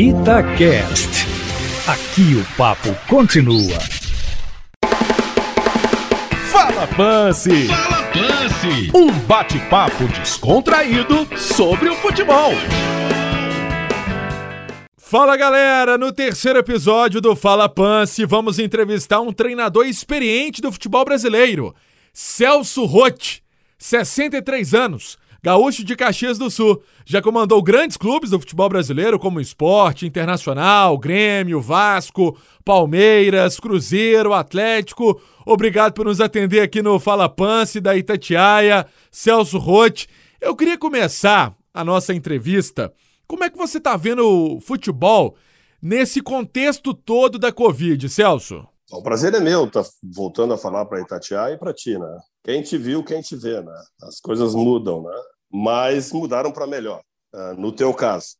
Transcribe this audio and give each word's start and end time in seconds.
Itacast. 0.00 1.26
Aqui 1.86 2.34
o 2.34 2.56
papo 2.56 2.88
continua. 3.06 3.78
Fala 6.50 6.86
Pance! 6.86 7.66
Fala 7.68 8.02
Pance! 8.04 8.90
Um 8.94 9.12
bate-papo 9.26 10.08
descontraído 10.18 11.28
sobre 11.36 11.90
o 11.90 11.94
futebol. 11.96 12.52
Fala 14.96 15.36
galera, 15.36 15.98
no 15.98 16.10
terceiro 16.10 16.60
episódio 16.60 17.20
do 17.20 17.36
Fala 17.36 17.68
Pance, 17.68 18.24
vamos 18.24 18.58
entrevistar 18.58 19.20
um 19.20 19.30
treinador 19.30 19.84
experiente 19.84 20.62
do 20.62 20.72
futebol 20.72 21.04
brasileiro, 21.04 21.74
Celso 22.10 22.86
Rotti, 22.86 23.42
63 23.76 24.72
anos, 24.72 25.18
gaúcho 25.42 25.84
de 25.84 25.96
Caxias 25.96 26.38
do 26.38 26.50
Sul. 26.50 26.82
Já 27.04 27.20
comandou 27.22 27.62
grandes 27.62 27.96
clubes 27.96 28.30
do 28.30 28.38
futebol 28.38 28.68
brasileiro, 28.68 29.18
como 29.18 29.40
Esporte, 29.40 30.06
Internacional, 30.06 30.96
Grêmio, 30.98 31.60
Vasco, 31.60 32.38
Palmeiras, 32.64 33.58
Cruzeiro, 33.58 34.32
Atlético. 34.32 35.20
Obrigado 35.46 35.92
por 35.94 36.06
nos 36.06 36.20
atender 36.20 36.60
aqui 36.60 36.82
no 36.82 36.98
Fala 36.98 37.28
Pance 37.28 37.80
da 37.80 37.96
Itatiaia, 37.96 38.86
Celso 39.10 39.58
Rotti. 39.58 40.08
Eu 40.40 40.54
queria 40.54 40.78
começar 40.78 41.54
a 41.72 41.84
nossa 41.84 42.14
entrevista. 42.14 42.92
Como 43.26 43.44
é 43.44 43.50
que 43.50 43.58
você 43.58 43.78
está 43.78 43.96
vendo 43.96 44.26
o 44.26 44.60
futebol 44.60 45.36
nesse 45.80 46.20
contexto 46.20 46.92
todo 46.92 47.38
da 47.38 47.52
Covid, 47.52 48.08
Celso? 48.08 48.66
O 48.92 49.02
prazer 49.02 49.32
é 49.34 49.40
meu 49.40 49.70
tá 49.70 49.84
voltando 50.02 50.52
a 50.52 50.58
falar 50.58 50.84
para 50.84 51.00
Itatiaia 51.00 51.54
e 51.54 51.58
para 51.58 51.72
ti, 51.72 51.96
né? 51.96 52.18
Quem 52.42 52.60
te 52.60 52.76
viu, 52.76 53.04
quem 53.04 53.20
te 53.20 53.36
vê, 53.36 53.60
né? 53.60 53.82
As 54.02 54.20
coisas 54.20 54.52
mudam, 54.52 55.02
né? 55.02 55.16
Mas 55.52 56.12
mudaram 56.12 56.50
para 56.50 56.66
melhor, 56.66 57.00
uh, 57.32 57.60
no 57.60 57.70
teu 57.70 57.94
caso. 57.94 58.36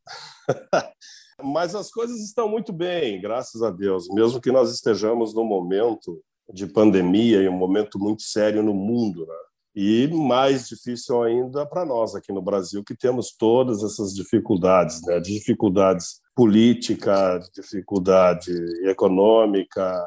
Mas 1.43 1.75
as 1.75 1.91
coisas 1.91 2.19
estão 2.21 2.49
muito 2.49 2.73
bem, 2.73 3.21
graças 3.21 3.63
a 3.63 3.71
Deus. 3.71 4.09
Mesmo 4.09 4.41
que 4.41 4.51
nós 4.51 4.75
estejamos 4.75 5.33
num 5.35 5.45
momento 5.45 6.21
de 6.53 6.67
pandemia 6.67 7.43
e 7.43 7.49
um 7.49 7.57
momento 7.57 7.99
muito 7.99 8.23
sério 8.23 8.63
no 8.63 8.75
mundo, 8.75 9.25
né? 9.27 9.35
E 9.75 10.09
mais 10.09 10.69
difícil 10.69 11.23
ainda 11.23 11.65
para 11.65 11.85
nós 11.85 12.17
aqui 12.17 12.33
no 12.33 12.43
Brasil, 12.43 12.83
que 12.83 12.97
temos 12.97 13.33
todas 13.39 13.85
essas 13.85 14.13
dificuldades, 14.13 15.01
né? 15.03 15.21
Dificuldades 15.21 16.21
política, 16.35 17.39
dificuldade 17.55 18.53
econômica, 18.85 20.05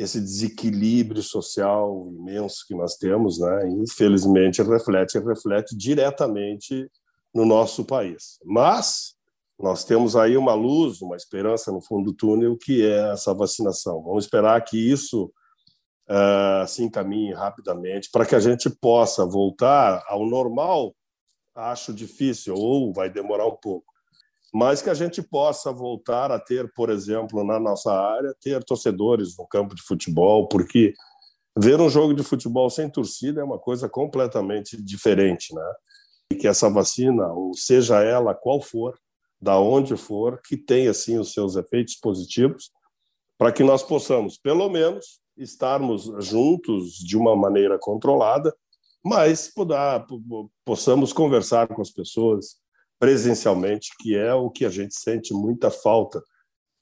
esse 0.00 0.18
desequilíbrio 0.18 1.22
social 1.22 2.08
imenso 2.08 2.64
que 2.66 2.74
nós 2.74 2.96
temos, 2.96 3.38
né, 3.38 3.68
infelizmente 3.68 4.62
reflete 4.62 5.18
reflete 5.18 5.76
diretamente 5.76 6.90
no 7.34 7.44
nosso 7.44 7.84
país. 7.84 8.38
Mas 8.42 9.14
nós 9.58 9.84
temos 9.84 10.16
aí 10.16 10.38
uma 10.38 10.54
luz, 10.54 11.02
uma 11.02 11.16
esperança 11.16 11.70
no 11.70 11.82
fundo 11.82 12.06
do 12.06 12.16
túnel, 12.16 12.56
que 12.56 12.82
é 12.82 13.12
essa 13.12 13.34
vacinação. 13.34 14.02
Vamos 14.02 14.24
esperar 14.24 14.64
que 14.64 14.78
isso 14.78 15.30
uh, 16.08 16.66
se 16.66 16.82
encaminhe 16.82 17.34
rapidamente 17.34 18.08
para 18.10 18.24
que 18.24 18.34
a 18.34 18.40
gente 18.40 18.70
possa 18.70 19.26
voltar 19.26 20.02
ao 20.08 20.24
normal. 20.24 20.94
Acho 21.54 21.92
difícil, 21.92 22.54
ou 22.54 22.90
vai 22.90 23.10
demorar 23.10 23.46
um 23.46 23.56
pouco 23.56 23.89
mas 24.52 24.82
que 24.82 24.90
a 24.90 24.94
gente 24.94 25.22
possa 25.22 25.72
voltar 25.72 26.32
a 26.32 26.38
ter, 26.38 26.72
por 26.74 26.90
exemplo, 26.90 27.44
na 27.44 27.60
nossa 27.60 27.92
área, 27.92 28.34
ter 28.40 28.62
torcedores 28.64 29.36
no 29.36 29.46
campo 29.46 29.74
de 29.74 29.82
futebol, 29.82 30.48
porque 30.48 30.92
ver 31.56 31.80
um 31.80 31.88
jogo 31.88 32.14
de 32.14 32.22
futebol 32.22 32.68
sem 32.68 32.90
torcida 32.90 33.40
é 33.40 33.44
uma 33.44 33.58
coisa 33.58 33.88
completamente 33.88 34.80
diferente, 34.82 35.54
né? 35.54 35.72
E 36.32 36.36
que 36.36 36.48
essa 36.48 36.68
vacina, 36.68 37.32
ou 37.32 37.54
seja 37.54 38.02
ela 38.02 38.34
qual 38.34 38.60
for, 38.60 38.98
da 39.40 39.58
onde 39.58 39.96
for, 39.96 40.40
que 40.42 40.56
tenha 40.56 40.90
assim 40.90 41.18
os 41.18 41.32
seus 41.32 41.56
efeitos 41.56 41.96
positivos, 41.96 42.70
para 43.38 43.52
que 43.52 43.64
nós 43.64 43.82
possamos, 43.82 44.36
pelo 44.36 44.68
menos, 44.68 45.20
estarmos 45.36 46.10
juntos 46.18 46.92
de 46.98 47.16
uma 47.16 47.34
maneira 47.34 47.78
controlada, 47.78 48.54
mas 49.02 49.50
possamos 50.64 51.12
conversar 51.12 51.68
com 51.68 51.80
as 51.80 51.90
pessoas, 51.90 52.59
presencialmente, 53.00 53.90
que 53.98 54.14
é 54.14 54.32
o 54.34 54.50
que 54.50 54.66
a 54.66 54.68
gente 54.68 54.94
sente 54.94 55.32
muita 55.32 55.70
falta, 55.70 56.22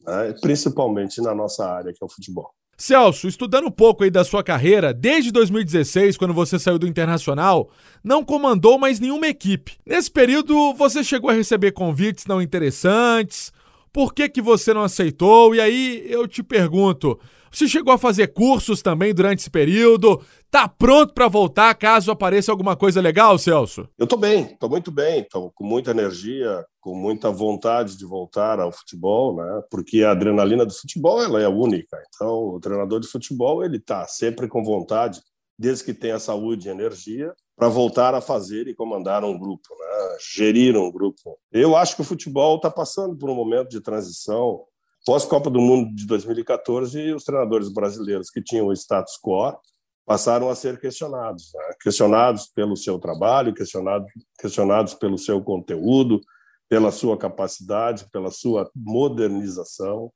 né? 0.04 0.34
principalmente 0.42 1.22
na 1.22 1.32
nossa 1.32 1.64
área, 1.64 1.92
que 1.92 2.02
é 2.02 2.04
o 2.04 2.10
futebol. 2.10 2.50
Celso, 2.76 3.26
estudando 3.26 3.66
um 3.66 3.72
pouco 3.72 4.04
aí 4.04 4.10
da 4.10 4.24
sua 4.24 4.42
carreira, 4.42 4.92
desde 4.92 5.32
2016, 5.32 6.16
quando 6.16 6.34
você 6.34 6.58
saiu 6.58 6.78
do 6.78 6.86
Internacional, 6.86 7.70
não 8.04 8.24
comandou 8.24 8.78
mais 8.78 9.00
nenhuma 9.00 9.26
equipe. 9.26 9.76
Nesse 9.84 10.10
período, 10.10 10.74
você 10.74 11.02
chegou 11.02 11.30
a 11.30 11.32
receber 11.32 11.72
convites 11.72 12.26
não 12.26 12.42
interessantes? 12.42 13.52
Por 13.93 14.12
que, 14.12 14.28
que 14.28 14.43
você 14.43 14.72
não 14.75 14.82
aceitou? 14.82 15.54
E 15.54 15.60
aí 15.60 16.04
eu 16.09 16.26
te 16.26 16.43
pergunto, 16.43 17.19
você 17.50 17.66
chegou 17.66 17.93
a 17.93 17.99
fazer 17.99 18.28
cursos 18.28 18.82
também 18.82 19.15
durante 19.15 19.41
esse 19.41 19.50
período? 19.50 20.22
Tá 20.50 20.69
pronto 20.69 21.15
para 21.15 21.28
voltar 21.28 21.75
caso 21.75 22.10
apareça 22.10 22.53
alguma 22.53 22.77
coisa 22.77 23.00
legal, 23.00 23.38
Celso? 23.38 23.88
Eu 23.98 24.06
tô 24.06 24.16
bem, 24.16 24.56
tô 24.59 24.69
muito 24.69 24.91
bem, 24.91 25.25
tô 25.25 25.50
com 25.50 25.65
muita 25.65 25.91
energia, 25.91 26.65
com 26.81 26.94
muita 26.94 27.31
vontade 27.31 27.97
de 27.97 28.04
voltar 28.04 28.60
ao 28.60 28.72
futebol, 28.72 29.37
né? 29.37 29.62
Porque 29.71 30.03
a 30.03 30.12
adrenalina 30.12 30.65
do 30.65 30.72
futebol 30.72 31.22
ela 31.22 31.41
é 31.41 31.48
única. 31.48 31.97
Então, 32.15 32.54
o 32.54 32.60
treinador 32.60 33.00
de 33.00 33.09
futebol 33.09 33.65
ele 33.65 33.81
tá 33.81 34.06
sempre 34.06 34.47
com 34.48 34.62
vontade, 34.62 35.21
desde 35.59 35.84
que 35.84 35.94
tenha 35.94 36.19
saúde 36.19 36.69
e 36.69 36.71
energia, 36.71 37.32
para 37.58 37.69
voltar 37.69 38.14
a 38.14 38.20
fazer 38.20 38.69
e 38.69 38.74
comandar 38.74 39.24
um 39.24 39.36
grupo, 39.36 39.69
né? 39.76 40.16
gerir 40.32 40.76
um 40.76 40.92
grupo. 40.92 41.36
Eu 41.50 41.76
acho 41.76 41.96
que 41.96 42.02
o 42.02 42.04
futebol 42.04 42.54
está 42.54 42.70
passando 42.70 43.16
por 43.16 43.28
um 43.28 43.34
momento 43.34 43.69
de 43.69 43.80
transição 43.80 44.62
Pós-Copa 45.04 45.50
do 45.50 45.60
Mundo 45.60 45.92
de 45.92 46.06
2014, 46.06 47.12
os 47.14 47.24
treinadores 47.24 47.68
brasileiros 47.68 48.30
que 48.30 48.41
tinham 48.41 48.68
o 48.68 48.72
status 48.72 49.18
quo 49.20 49.58
passaram 50.06 50.48
a 50.48 50.54
ser 50.54 50.78
questionados, 50.78 51.50
né? 51.52 51.74
questionados 51.82 52.47
pelo 52.47 52.76
seu 52.76 52.97
trabalho, 52.97 53.52
questionados, 53.52 54.08
questionados 54.41 54.94
pelo 54.94 55.18
seu 55.18 55.42
conteúdo, 55.42 56.20
pela 56.68 56.92
sua 56.92 57.18
capacidade, 57.18 58.06
pela 58.12 58.30
sua 58.30 58.70
modernização, 58.72 60.12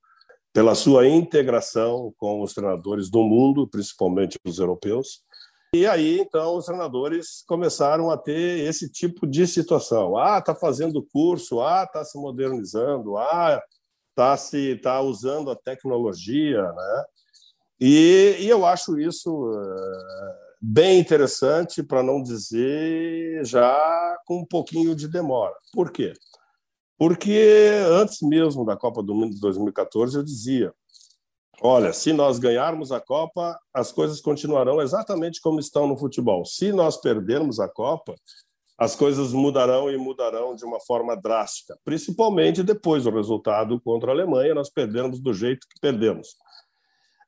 pela 0.52 0.76
sua 0.76 1.08
integração 1.08 2.12
com 2.16 2.40
os 2.40 2.54
treinadores 2.54 3.10
do 3.10 3.24
mundo, 3.24 3.66
principalmente 3.66 4.38
os 4.46 4.60
europeus. 4.60 5.22
E 5.74 5.86
aí, 5.86 6.18
então, 6.20 6.56
os 6.58 6.66
treinadores 6.66 7.42
começaram 7.46 8.10
a 8.10 8.18
ter 8.18 8.60
esse 8.68 8.90
tipo 8.90 9.26
de 9.26 9.46
situação. 9.46 10.18
Ah, 10.18 10.38
está 10.38 10.54
fazendo 10.54 11.02
curso, 11.10 11.62
ah, 11.62 11.84
está 11.84 12.04
se 12.04 12.18
modernizando, 12.18 13.16
ah, 13.16 13.58
está 14.10 14.36
se 14.36 14.76
tá 14.76 15.00
usando 15.00 15.50
a 15.50 15.56
tecnologia, 15.56 16.60
né? 16.60 17.04
E, 17.80 18.36
e 18.40 18.48
eu 18.50 18.66
acho 18.66 19.00
isso 19.00 19.32
uh, 19.32 20.34
bem 20.60 21.00
interessante, 21.00 21.82
para 21.82 22.02
não 22.02 22.22
dizer 22.22 23.42
já 23.42 24.18
com 24.26 24.40
um 24.40 24.46
pouquinho 24.46 24.94
de 24.94 25.08
demora. 25.08 25.54
Por 25.72 25.90
quê? 25.90 26.12
Porque 26.98 27.82
antes 27.88 28.20
mesmo 28.20 28.66
da 28.66 28.76
Copa 28.76 29.02
do 29.02 29.14
Mundo 29.14 29.34
de 29.34 29.40
2014 29.40 30.18
eu 30.18 30.22
dizia, 30.22 30.72
olha, 31.62 31.92
se 31.92 32.12
nós 32.12 32.38
ganharmos 32.38 32.92
a 32.92 33.00
Copa, 33.00 33.58
as 33.72 33.92
coisas 33.92 34.20
continuarão 34.20 34.80
exatamente 34.80 35.40
como 35.40 35.60
estão 35.60 35.86
no 35.86 35.96
futebol. 35.96 36.44
Se 36.44 36.72
nós 36.72 36.96
perdermos 36.96 37.60
a 37.60 37.68
Copa, 37.68 38.14
as 38.76 38.96
coisas 38.96 39.32
mudarão 39.32 39.90
e 39.90 39.96
mudarão 39.96 40.54
de 40.54 40.64
uma 40.64 40.80
forma 40.80 41.16
drástica, 41.16 41.78
principalmente 41.84 42.62
depois 42.62 43.04
do 43.04 43.10
resultado 43.10 43.80
contra 43.80 44.10
a 44.10 44.14
Alemanha, 44.14 44.54
nós 44.54 44.68
perdemos 44.68 45.20
do 45.20 45.32
jeito 45.32 45.66
que 45.68 45.80
perdemos. 45.80 46.36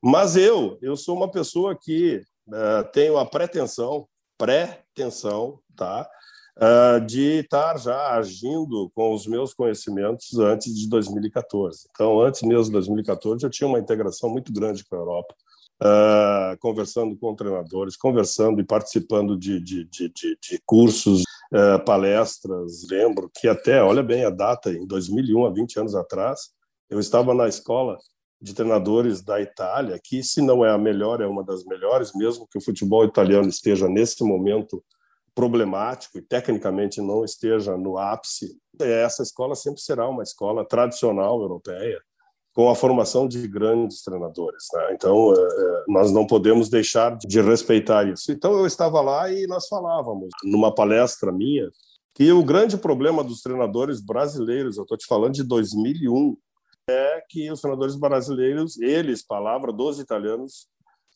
Mas 0.03 0.37
eu, 0.37 0.79
eu 0.83 0.97
sou 0.97 1.17
uma 1.17 1.31
pessoa 1.31 1.79
que 1.81 2.21
uh, 2.49 2.91
tenho 2.93 3.17
a 3.17 3.25
pretensão, 3.25 4.07
pretensão, 4.37 5.61
tá? 5.77 6.09
Uh, 6.57 7.05
de 7.05 7.41
estar 7.41 7.77
já 7.79 8.17
agindo 8.17 8.89
com 8.95 9.13
os 9.13 9.27
meus 9.27 9.53
conhecimentos 9.53 10.39
antes 10.39 10.73
de 10.73 10.89
2014. 10.89 11.89
Então, 11.91 12.21
antes 12.21 12.43
mesmo 12.43 12.67
de 12.67 12.73
2014, 12.73 13.45
eu 13.45 13.51
tinha 13.51 13.67
uma 13.67 13.81
integração 13.81 14.31
muito 14.31 14.53
grande 14.53 14.85
com 14.85 14.95
a 14.95 14.99
Europa 15.01 15.35
uh, 15.83 16.59
conversando 16.59 17.17
com 17.17 17.35
treinadores, 17.35 17.97
conversando 17.97 18.61
e 18.61 18.65
participando 18.65 19.37
de, 19.37 19.61
de, 19.61 19.85
de, 19.85 20.09
de 20.11 20.63
cursos, 20.65 21.23
uh, 21.53 21.83
palestras. 21.85 22.87
Lembro 22.91 23.31
que 23.35 23.49
até, 23.49 23.83
olha 23.83 24.03
bem 24.03 24.25
a 24.25 24.31
data, 24.31 24.71
em 24.71 24.87
2001, 24.87 25.47
há 25.47 25.51
20 25.51 25.81
anos 25.81 25.95
atrás, 25.95 26.51
eu 26.89 26.99
estava 26.99 27.35
na 27.35 27.49
escola 27.49 27.99
de 28.41 28.55
treinadores 28.55 29.23
da 29.23 29.41
Itália, 29.41 29.99
que 30.03 30.23
se 30.23 30.43
não 30.43 30.65
é 30.65 30.71
a 30.71 30.79
melhor, 30.79 31.21
é 31.21 31.27
uma 31.27 31.43
das 31.43 31.65
melhores, 31.65 32.13
mesmo 32.15 32.47
que 32.47 32.59
o 32.59 32.61
futebol 32.61 33.05
italiano 33.05 33.49
esteja 33.49 33.89
nesse 33.89 34.23
momento 34.23 34.85
problemático 35.35 36.19
e 36.19 36.23
tecnicamente 36.23 37.01
não 37.01 37.25
esteja 37.25 37.77
no 37.77 37.99
ápice, 37.99 38.57
essa 38.81 39.23
escola 39.23 39.55
sempre 39.55 39.81
será 39.81 40.09
uma 40.09 40.23
escola 40.23 40.65
tradicional 40.65 41.41
europeia, 41.41 42.01
com 42.55 42.71
a 42.71 42.75
formação 42.75 43.27
de 43.27 43.47
grandes 43.49 44.03
treinadores. 44.03 44.65
Né? 44.73 44.93
Então, 44.93 45.35
é, 45.35 45.37
é, 45.37 45.85
nós 45.89 46.13
não 46.13 46.25
podemos 46.25 46.69
deixar 46.69 47.17
de 47.19 47.41
respeitar 47.41 48.09
isso. 48.09 48.31
Então, 48.31 48.53
eu 48.57 48.65
estava 48.65 49.01
lá 49.01 49.31
e 49.31 49.47
nós 49.47 49.67
falávamos, 49.67 50.29
numa 50.45 50.73
palestra 50.73 51.33
minha, 51.33 51.69
que 52.15 52.31
o 52.31 52.45
grande 52.45 52.77
problema 52.77 53.25
dos 53.25 53.41
treinadores 53.41 54.01
brasileiros, 54.01 54.77
eu 54.77 54.85
estou 54.85 54.97
te 54.97 55.05
falando 55.05 55.35
de 55.35 55.43
2001, 55.43 56.37
é 56.89 57.23
que 57.29 57.51
os 57.51 57.61
treinadores 57.61 57.97
brasileiros, 57.97 58.81
eles, 58.81 59.27
palavra 59.27 59.73
dos 59.73 59.99
italianos, 59.99 60.69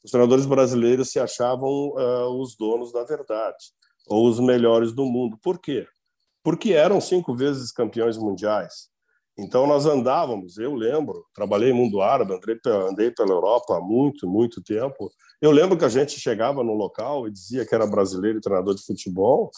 os 0.02 0.10
treinadores 0.10 0.44
brasileiros 0.44 1.10
se 1.10 1.20
achavam 1.20 1.90
uh, 1.90 2.40
os 2.40 2.56
donos 2.56 2.92
da 2.92 3.04
verdade, 3.04 3.72
ou 4.08 4.28
os 4.28 4.40
melhores 4.40 4.92
do 4.92 5.04
mundo. 5.04 5.38
Por 5.42 5.60
quê? 5.60 5.86
Porque 6.42 6.72
eram 6.72 7.00
cinco 7.00 7.34
vezes 7.34 7.72
campeões 7.72 8.16
mundiais. 8.16 8.88
Então 9.38 9.68
nós 9.68 9.86
andávamos, 9.86 10.58
eu 10.58 10.74
lembro, 10.74 11.24
trabalhei 11.32 11.72
mundo 11.72 12.02
árabe, 12.02 12.34
andei, 12.34 12.58
andei 12.88 13.10
pela 13.12 13.30
Europa 13.30 13.76
há 13.76 13.80
muito, 13.80 14.28
muito 14.28 14.60
tempo. 14.60 15.12
Eu 15.40 15.52
lembro 15.52 15.78
que 15.78 15.84
a 15.84 15.88
gente 15.88 16.18
chegava 16.18 16.64
no 16.64 16.74
local 16.74 17.28
e 17.28 17.30
dizia 17.30 17.64
que 17.64 17.72
era 17.72 17.86
brasileiro 17.86 18.38
e 18.38 18.40
treinador 18.40 18.74
de 18.74 18.84
futebol. 18.84 19.50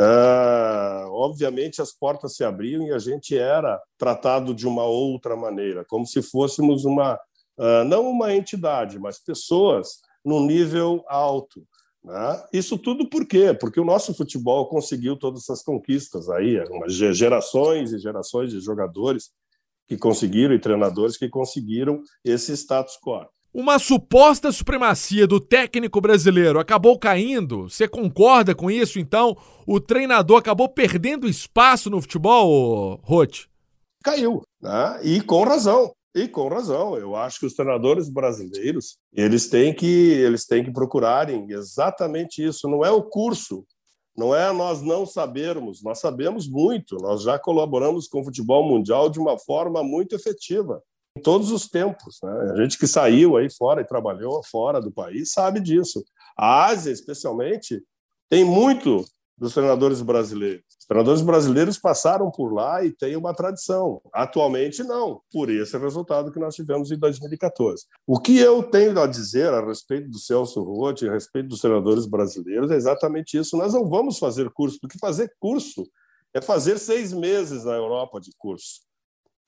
Uh, 0.00 1.06
obviamente 1.10 1.80
as 1.80 1.92
portas 1.92 2.36
se 2.36 2.44
abriam 2.44 2.84
e 2.86 2.92
a 2.92 2.98
gente 2.98 3.36
era 3.36 3.80
tratado 3.96 4.52
de 4.52 4.66
uma 4.66 4.84
outra 4.84 5.36
maneira, 5.36 5.84
como 5.84 6.04
se 6.04 6.20
fôssemos 6.20 6.84
uma 6.84 7.14
uh, 7.58 7.84
não 7.86 8.08
uma 8.08 8.34
entidade, 8.34 8.98
mas 8.98 9.22
pessoas 9.22 10.00
num 10.24 10.44
nível 10.44 11.04
alto. 11.08 11.64
Né? 12.04 12.44
Isso 12.52 12.76
tudo 12.76 13.08
por 13.08 13.26
quê? 13.26 13.54
Porque 13.58 13.80
o 13.80 13.84
nosso 13.84 14.14
futebol 14.14 14.68
conseguiu 14.68 15.16
todas 15.16 15.42
essas 15.42 15.62
conquistas 15.62 16.28
aí, 16.28 16.62
gerações 16.88 17.92
e 17.92 17.98
gerações 17.98 18.50
de 18.50 18.60
jogadores 18.60 19.30
que 19.88 19.96
conseguiram 19.96 20.54
e 20.54 20.58
treinadores 20.58 21.16
que 21.16 21.28
conseguiram 21.28 22.02
esse 22.22 22.52
status 22.52 22.98
quo. 23.02 23.26
Uma 23.52 23.78
suposta 23.78 24.50
supremacia 24.50 25.26
do 25.26 25.38
técnico 25.38 26.00
brasileiro 26.00 26.58
acabou 26.58 26.98
caindo? 26.98 27.70
Você 27.70 27.86
concorda 27.86 28.54
com 28.54 28.68
isso? 28.68 28.98
Então, 28.98 29.36
o 29.64 29.80
treinador 29.80 30.38
acabou 30.38 30.68
perdendo 30.68 31.28
espaço 31.28 31.88
no 31.88 32.02
futebol, 32.02 33.00
Roth? 33.04 33.46
Caiu, 34.02 34.42
né? 34.60 35.00
e 35.04 35.20
com 35.20 35.44
razão. 35.44 35.92
E 36.14 36.28
com 36.28 36.46
razão, 36.46 36.96
eu 36.96 37.16
acho 37.16 37.40
que 37.40 37.46
os 37.46 37.54
treinadores 37.54 38.08
brasileiros 38.08 38.98
eles 39.12 39.48
têm 39.48 39.74
que 39.74 39.86
eles 39.86 40.46
têm 40.46 40.64
que 40.64 40.72
procurarem 40.72 41.50
exatamente 41.50 42.44
isso. 42.44 42.68
Não 42.68 42.84
é 42.84 42.90
o 42.90 43.02
curso, 43.02 43.66
não 44.16 44.34
é 44.34 44.52
nós 44.52 44.80
não 44.80 45.04
sabermos, 45.04 45.82
nós 45.82 45.98
sabemos 45.98 46.48
muito. 46.48 46.96
Nós 46.96 47.22
já 47.22 47.36
colaboramos 47.36 48.06
com 48.06 48.20
o 48.20 48.24
futebol 48.24 48.64
mundial 48.64 49.10
de 49.10 49.18
uma 49.18 49.36
forma 49.36 49.82
muito 49.82 50.14
efetiva 50.14 50.80
em 51.16 51.20
todos 51.20 51.50
os 51.50 51.66
tempos. 51.68 52.18
Né? 52.22 52.52
A 52.52 52.62
gente 52.62 52.78
que 52.78 52.86
saiu 52.86 53.36
aí 53.36 53.50
fora 53.50 53.80
e 53.80 53.86
trabalhou 53.86 54.40
fora 54.44 54.80
do 54.80 54.92
país 54.92 55.32
sabe 55.32 55.60
disso. 55.60 56.04
A 56.36 56.66
Ásia, 56.66 56.92
especialmente, 56.92 57.82
tem 58.28 58.44
muito 58.44 59.04
dos 59.36 59.52
treinadores 59.52 60.00
brasileiros. 60.00 60.64
Os 60.78 60.86
treinadores 60.86 61.20
brasileiros 61.20 61.78
passaram 61.78 62.30
por 62.30 62.52
lá 62.52 62.84
e 62.84 62.92
têm 62.92 63.16
uma 63.16 63.34
tradição. 63.34 64.00
Atualmente, 64.12 64.82
não, 64.84 65.20
por 65.32 65.50
esse 65.50 65.76
resultado 65.76 66.32
que 66.32 66.38
nós 66.38 66.54
tivemos 66.54 66.90
em 66.90 66.98
2014. 66.98 67.84
O 68.06 68.20
que 68.20 68.38
eu 68.38 68.62
tenho 68.62 68.98
a 69.00 69.06
dizer 69.06 69.52
a 69.52 69.64
respeito 69.64 70.08
do 70.08 70.18
Celso 70.18 70.62
Roth, 70.62 71.02
a 71.02 71.12
respeito 71.12 71.48
dos 71.48 71.60
treinadores 71.60 72.06
brasileiros, 72.06 72.70
é 72.70 72.76
exatamente 72.76 73.36
isso. 73.36 73.56
Nós 73.56 73.74
não 73.74 73.88
vamos 73.88 74.18
fazer 74.18 74.50
curso, 74.50 74.78
porque 74.80 74.98
fazer 74.98 75.32
curso 75.40 75.84
é 76.32 76.40
fazer 76.40 76.78
seis 76.78 77.12
meses 77.12 77.64
na 77.64 77.72
Europa 77.72 78.20
de 78.20 78.30
curso. 78.38 78.82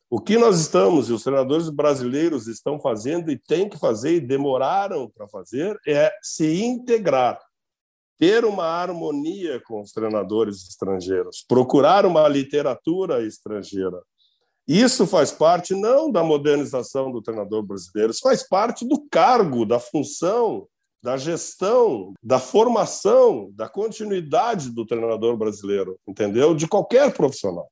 O 0.08 0.20
que 0.20 0.38
nós 0.38 0.60
estamos 0.60 1.08
e 1.08 1.12
os 1.12 1.24
treinadores 1.24 1.68
brasileiros 1.68 2.46
estão 2.46 2.78
fazendo 2.78 3.28
e 3.28 3.36
têm 3.36 3.68
que 3.68 3.76
fazer 3.76 4.14
e 4.14 4.20
demoraram 4.20 5.10
para 5.10 5.26
fazer 5.26 5.76
é 5.86 6.12
se 6.22 6.62
integrar 6.62 7.40
ter 8.18 8.44
uma 8.44 8.64
harmonia 8.64 9.60
com 9.66 9.80
os 9.80 9.92
treinadores 9.92 10.68
estrangeiros, 10.68 11.44
procurar 11.46 12.06
uma 12.06 12.26
literatura 12.28 13.26
estrangeira. 13.26 14.02
Isso 14.66 15.06
faz 15.06 15.30
parte 15.30 15.74
não 15.74 16.10
da 16.10 16.24
modernização 16.24 17.12
do 17.12 17.22
treinador 17.22 17.62
brasileiro, 17.62 18.10
isso 18.10 18.22
faz 18.22 18.42
parte 18.42 18.86
do 18.86 19.06
cargo, 19.10 19.64
da 19.64 19.78
função, 19.78 20.66
da 21.02 21.16
gestão, 21.16 22.14
da 22.20 22.40
formação, 22.40 23.50
da 23.52 23.68
continuidade 23.68 24.70
do 24.70 24.84
treinador 24.84 25.36
brasileiro, 25.36 25.98
entendeu? 26.06 26.54
De 26.54 26.66
qualquer 26.66 27.14
profissional. 27.14 27.70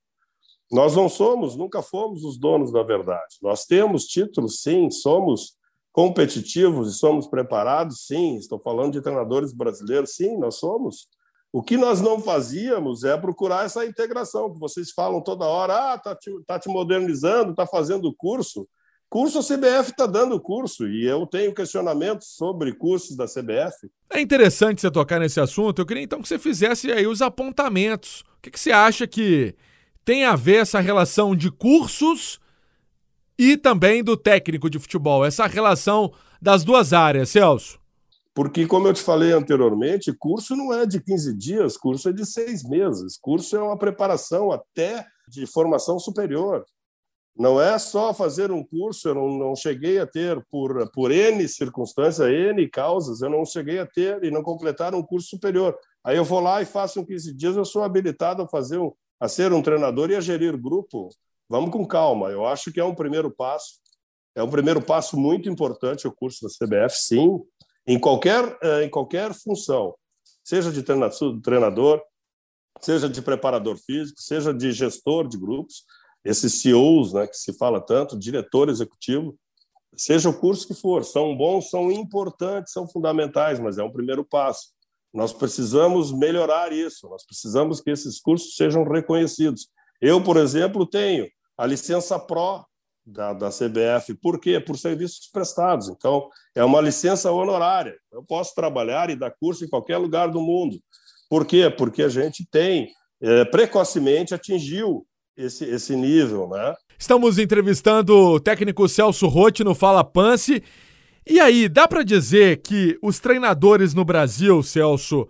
Nós 0.70 0.94
não 0.94 1.08
somos, 1.08 1.56
nunca 1.56 1.82
fomos 1.82 2.23
os 2.23 2.38
donos 2.38 2.73
da 2.73 2.82
verdade. 2.82 3.38
Nós 3.43 3.64
temos 3.64 4.05
títulos, 4.05 4.62
sim, 4.62 4.90
somos 4.90 5.56
competitivos 5.94 6.93
e 6.93 6.99
somos 6.99 7.29
preparados? 7.29 8.05
Sim. 8.08 8.37
Estou 8.37 8.58
falando 8.58 8.94
de 8.94 9.00
treinadores 9.00 9.52
brasileiros? 9.55 10.17
Sim, 10.17 10.37
nós 10.37 10.56
somos. 10.56 11.06
O 11.52 11.62
que 11.62 11.76
nós 11.76 12.00
não 12.00 12.19
fazíamos 12.19 13.05
é 13.05 13.17
procurar 13.17 13.64
essa 13.64 13.87
integração, 13.87 14.52
que 14.52 14.58
vocês 14.58 14.91
falam 14.91 15.23
toda 15.23 15.46
hora, 15.46 15.93
ah, 15.93 15.94
está 15.94 16.17
te, 16.17 16.31
tá 16.49 16.58
te 16.58 16.69
modernizando, 16.69 17.52
está 17.52 17.64
fazendo 17.64 18.12
curso. 18.12 18.69
Curso 19.08 19.38
a 19.38 19.43
CBF 19.43 19.93
está 19.93 20.05
dando 20.05 20.41
curso 20.41 20.88
e 20.88 21.06
eu 21.06 21.25
tenho 21.29 21.55
questionamentos 21.55 22.35
sobre 22.35 22.73
cursos 22.73 23.17
da 23.17 23.26
CBF. 23.26 23.88
É 24.11 24.20
interessante 24.20 24.81
você 24.81 24.90
tocar 24.90 25.20
nesse 25.20 25.38
assunto. 25.38 25.81
Eu 25.81 25.87
queria 25.87 26.02
então 26.02 26.20
que 26.20 26.26
você 26.26 26.40
fizesse 26.40 26.90
aí 26.90 27.06
os 27.06 27.23
apontamentos. 27.23 28.25
O 28.38 28.43
que, 28.43 28.50
que 28.50 28.58
você 28.58 28.73
acha 28.73 29.06
que 29.06 29.55
tem 30.05 30.25
a 30.25 30.35
ver 30.35 30.56
essa 30.56 30.81
relação 30.81 31.37
de 31.37 31.52
cursos 31.52 32.40
e 33.38 33.56
também 33.56 34.02
do 34.02 34.16
técnico 34.16 34.70
de 34.70 34.78
futebol, 34.78 35.25
essa 35.25 35.46
relação 35.46 36.12
das 36.40 36.64
duas 36.64 36.92
áreas, 36.92 37.31
Celso? 37.31 37.78
Porque, 38.34 38.66
como 38.66 38.88
eu 38.88 38.92
te 38.92 39.02
falei 39.02 39.32
anteriormente, 39.32 40.12
curso 40.12 40.56
não 40.56 40.72
é 40.72 40.84
de 40.84 41.00
15 41.00 41.34
dias, 41.34 41.76
curso 41.76 42.08
é 42.08 42.12
de 42.12 42.26
seis 42.26 42.64
meses. 42.64 43.16
Curso 43.16 43.56
é 43.56 43.62
uma 43.62 43.78
preparação 43.78 44.50
até 44.50 45.06
de 45.28 45.46
formação 45.46 46.00
superior. 46.00 46.64
Não 47.36 47.60
é 47.60 47.78
só 47.78 48.12
fazer 48.12 48.50
um 48.50 48.64
curso, 48.64 49.08
eu 49.08 49.14
não, 49.14 49.38
não 49.38 49.56
cheguei 49.56 49.98
a 49.98 50.06
ter, 50.06 50.44
por, 50.50 50.90
por 50.90 51.10
N 51.12 51.48
circunstâncias, 51.48 52.28
N 52.28 52.69
causas, 52.69 53.22
eu 53.22 53.30
não 53.30 53.44
cheguei 53.44 53.78
a 53.78 53.87
ter 53.87 54.22
e 54.25 54.30
não 54.30 54.42
completar 54.42 54.94
um 54.94 55.02
curso 55.02 55.28
superior. 55.28 55.76
Aí 56.04 56.16
eu 56.16 56.25
vou 56.25 56.40
lá 56.40 56.60
e 56.60 56.64
faço 56.64 57.00
um 57.00 57.04
15 57.04 57.34
dias, 57.34 57.56
eu 57.56 57.64
sou 57.64 57.82
habilitado 57.82 58.42
a 58.42 58.48
fazer 58.48 58.78
um, 58.78 58.92
a 59.19 59.28
ser 59.28 59.52
um 59.52 59.62
treinador 59.62 60.10
e 60.10 60.16
a 60.16 60.20
gerir 60.20 60.56
grupo 60.56 61.08
Vamos 61.49 61.70
com 61.70 61.87
calma. 61.87 62.31
Eu 62.31 62.46
acho 62.46 62.73
que 62.73 62.81
é 62.81 62.85
um 62.85 62.94
primeiro 62.94 63.31
passo. 63.31 63.81
É 64.35 64.43
um 64.43 64.50
primeiro 64.50 64.82
passo 64.82 65.17
muito 65.17 65.49
importante 65.49 66.08
o 66.08 66.12
curso 66.12 66.41
da 66.43 66.49
CBF, 66.49 66.96
sim, 66.96 67.41
em 67.87 67.99
qualquer, 67.99 68.58
eh, 68.62 68.85
em 68.85 68.91
qualquer 68.91 69.32
função, 69.32 69.94
seja 70.43 70.73
de 70.73 70.82
treinador, 70.82 72.02
seja 72.81 73.08
de 73.08 73.23
preparador 73.23 73.76
físico, 73.76 74.20
seja 74.20 74.52
de 74.52 74.73
gestor 74.73 75.29
de 75.29 75.38
grupos, 75.38 75.85
esses 76.25 76.61
CEOs, 76.61 77.12
né, 77.12 77.26
que 77.26 77.37
se 77.37 77.52
fala 77.52 77.81
tanto, 77.81 78.19
diretor 78.19 78.69
executivo, 78.69 79.37
seja 79.95 80.28
o 80.28 80.38
curso 80.38 80.66
que 80.66 80.75
for, 80.75 81.04
são 81.04 81.37
bons, 81.37 81.71
são 81.71 81.92
importantes, 81.92 82.73
são 82.73 82.88
fundamentais, 82.88 83.61
mas 83.61 83.78
é 83.78 83.85
um 83.85 83.92
primeiro 83.92 84.25
passo. 84.25 84.73
Nós 85.12 85.33
precisamos 85.33 86.11
melhorar 86.11 86.73
isso, 86.73 87.09
nós 87.09 87.25
precisamos 87.25 87.80
que 87.80 87.90
esses 87.90 88.18
cursos 88.21 88.57
sejam 88.57 88.83
reconhecidos. 88.83 89.68
Eu, 90.00 90.23
por 90.23 90.37
exemplo, 90.37 90.85
tenho 90.85 91.28
a 91.56 91.66
licença 91.66 92.18
Pro 92.18 92.64
da, 93.06 93.32
da 93.32 93.50
CBF. 93.50 94.14
Por 94.14 94.40
quê? 94.40 94.58
Por 94.58 94.78
serviços 94.78 95.28
prestados. 95.32 95.88
Então, 95.88 96.28
é 96.54 96.64
uma 96.64 96.80
licença 96.80 97.30
honorária. 97.30 97.94
Eu 98.12 98.23
posso 98.23 98.54
trabalhar 98.54 99.11
e 99.11 99.16
dar 99.16 99.30
curso 99.30 99.64
em 99.64 99.68
qualquer 99.68 99.99
lugar 99.99 100.30
do 100.30 100.40
mundo. 100.40 100.80
Por 101.28 101.44
quê? 101.44 101.70
Porque 101.70 102.02
a 102.02 102.08
gente 102.08 102.46
tem, 102.50 102.90
é, 103.20 103.44
precocemente, 103.44 104.34
atingiu 104.34 105.06
esse, 105.37 105.64
esse 105.64 105.94
nível. 105.96 106.49
Né? 106.49 106.75
Estamos 106.99 107.38
entrevistando 107.38 108.16
o 108.16 108.40
técnico 108.40 108.88
Celso 108.88 109.26
Rotti 109.26 109.62
no 109.64 109.75
Fala 109.75 110.04
Pance. 110.04 110.62
E 111.26 111.40
aí, 111.40 111.68
dá 111.68 111.88
para 111.88 112.02
dizer 112.02 112.58
que 112.62 112.99
os 113.02 113.18
treinadores 113.18 113.94
no 113.94 114.04
Brasil, 114.04 114.62
Celso, 114.62 115.28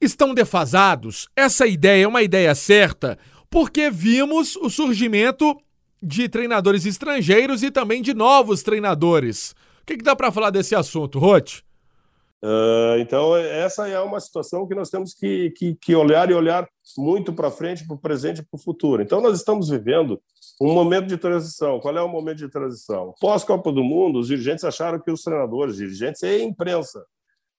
estão 0.00 0.32
defasados? 0.32 1.28
Essa 1.34 1.66
ideia 1.66 2.04
é 2.04 2.08
uma 2.08 2.22
ideia 2.22 2.54
certa? 2.54 3.18
Porque 3.54 3.88
vimos 3.88 4.56
o 4.56 4.68
surgimento 4.68 5.56
de 6.02 6.28
treinadores 6.28 6.84
estrangeiros 6.84 7.62
e 7.62 7.70
também 7.70 8.02
de 8.02 8.12
novos 8.12 8.64
treinadores. 8.64 9.52
O 9.80 9.86
que, 9.86 9.96
que 9.96 10.02
dá 10.02 10.16
para 10.16 10.32
falar 10.32 10.50
desse 10.50 10.74
assunto, 10.74 11.20
Roth? 11.20 11.60
Uh, 12.42 12.98
então, 12.98 13.36
essa 13.36 13.86
é 13.86 14.00
uma 14.00 14.18
situação 14.18 14.66
que 14.66 14.74
nós 14.74 14.90
temos 14.90 15.14
que, 15.14 15.52
que, 15.52 15.76
que 15.76 15.94
olhar 15.94 16.28
e 16.32 16.34
olhar 16.34 16.68
muito 16.98 17.32
para 17.32 17.48
frente, 17.48 17.86
para 17.86 17.94
o 17.94 17.98
presente 17.98 18.40
e 18.40 18.42
para 18.42 18.58
o 18.58 18.60
futuro. 18.60 19.00
Então, 19.00 19.20
nós 19.20 19.38
estamos 19.38 19.68
vivendo 19.68 20.20
um 20.60 20.74
momento 20.74 21.06
de 21.06 21.16
transição. 21.16 21.78
Qual 21.78 21.96
é 21.96 22.02
o 22.02 22.08
momento 22.08 22.38
de 22.38 22.48
transição? 22.50 23.14
Pós-Copa 23.20 23.70
do 23.70 23.84
Mundo, 23.84 24.18
os 24.18 24.26
dirigentes 24.26 24.64
acharam 24.64 24.98
que 24.98 25.12
os 25.12 25.22
treinadores, 25.22 25.76
dirigentes 25.76 26.24
e 26.24 26.42
imprensa, 26.42 27.06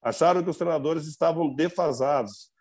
acharam 0.04 0.44
que 0.44 0.50
os 0.50 0.58
treinadores 0.58 1.08
estavam 1.08 1.56
defasados 1.56 2.54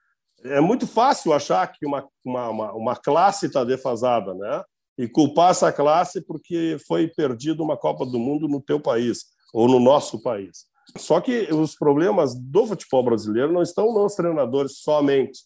é 0.44 0.60
muito 0.60 0.86
fácil 0.86 1.32
achar 1.32 1.66
que 1.72 1.86
uma, 1.86 2.06
uma, 2.24 2.72
uma 2.72 2.96
classe 2.96 3.46
está 3.46 3.64
defasada, 3.64 4.34
né? 4.34 4.62
E 4.96 5.08
culpar 5.08 5.50
essa 5.50 5.72
classe 5.72 6.20
porque 6.20 6.76
foi 6.86 7.08
perdida 7.08 7.62
uma 7.62 7.76
Copa 7.76 8.04
do 8.06 8.18
Mundo 8.18 8.46
no 8.46 8.60
teu 8.60 8.78
país 8.78 9.24
ou 9.52 9.66
no 9.66 9.80
nosso 9.80 10.22
país. 10.22 10.66
Só 10.96 11.20
que 11.20 11.52
os 11.52 11.74
problemas 11.74 12.34
do 12.34 12.66
futebol 12.66 13.02
brasileiro 13.02 13.52
não 13.52 13.62
estão 13.62 13.92
nos 13.92 14.14
treinadores 14.14 14.78
somente, 14.78 15.40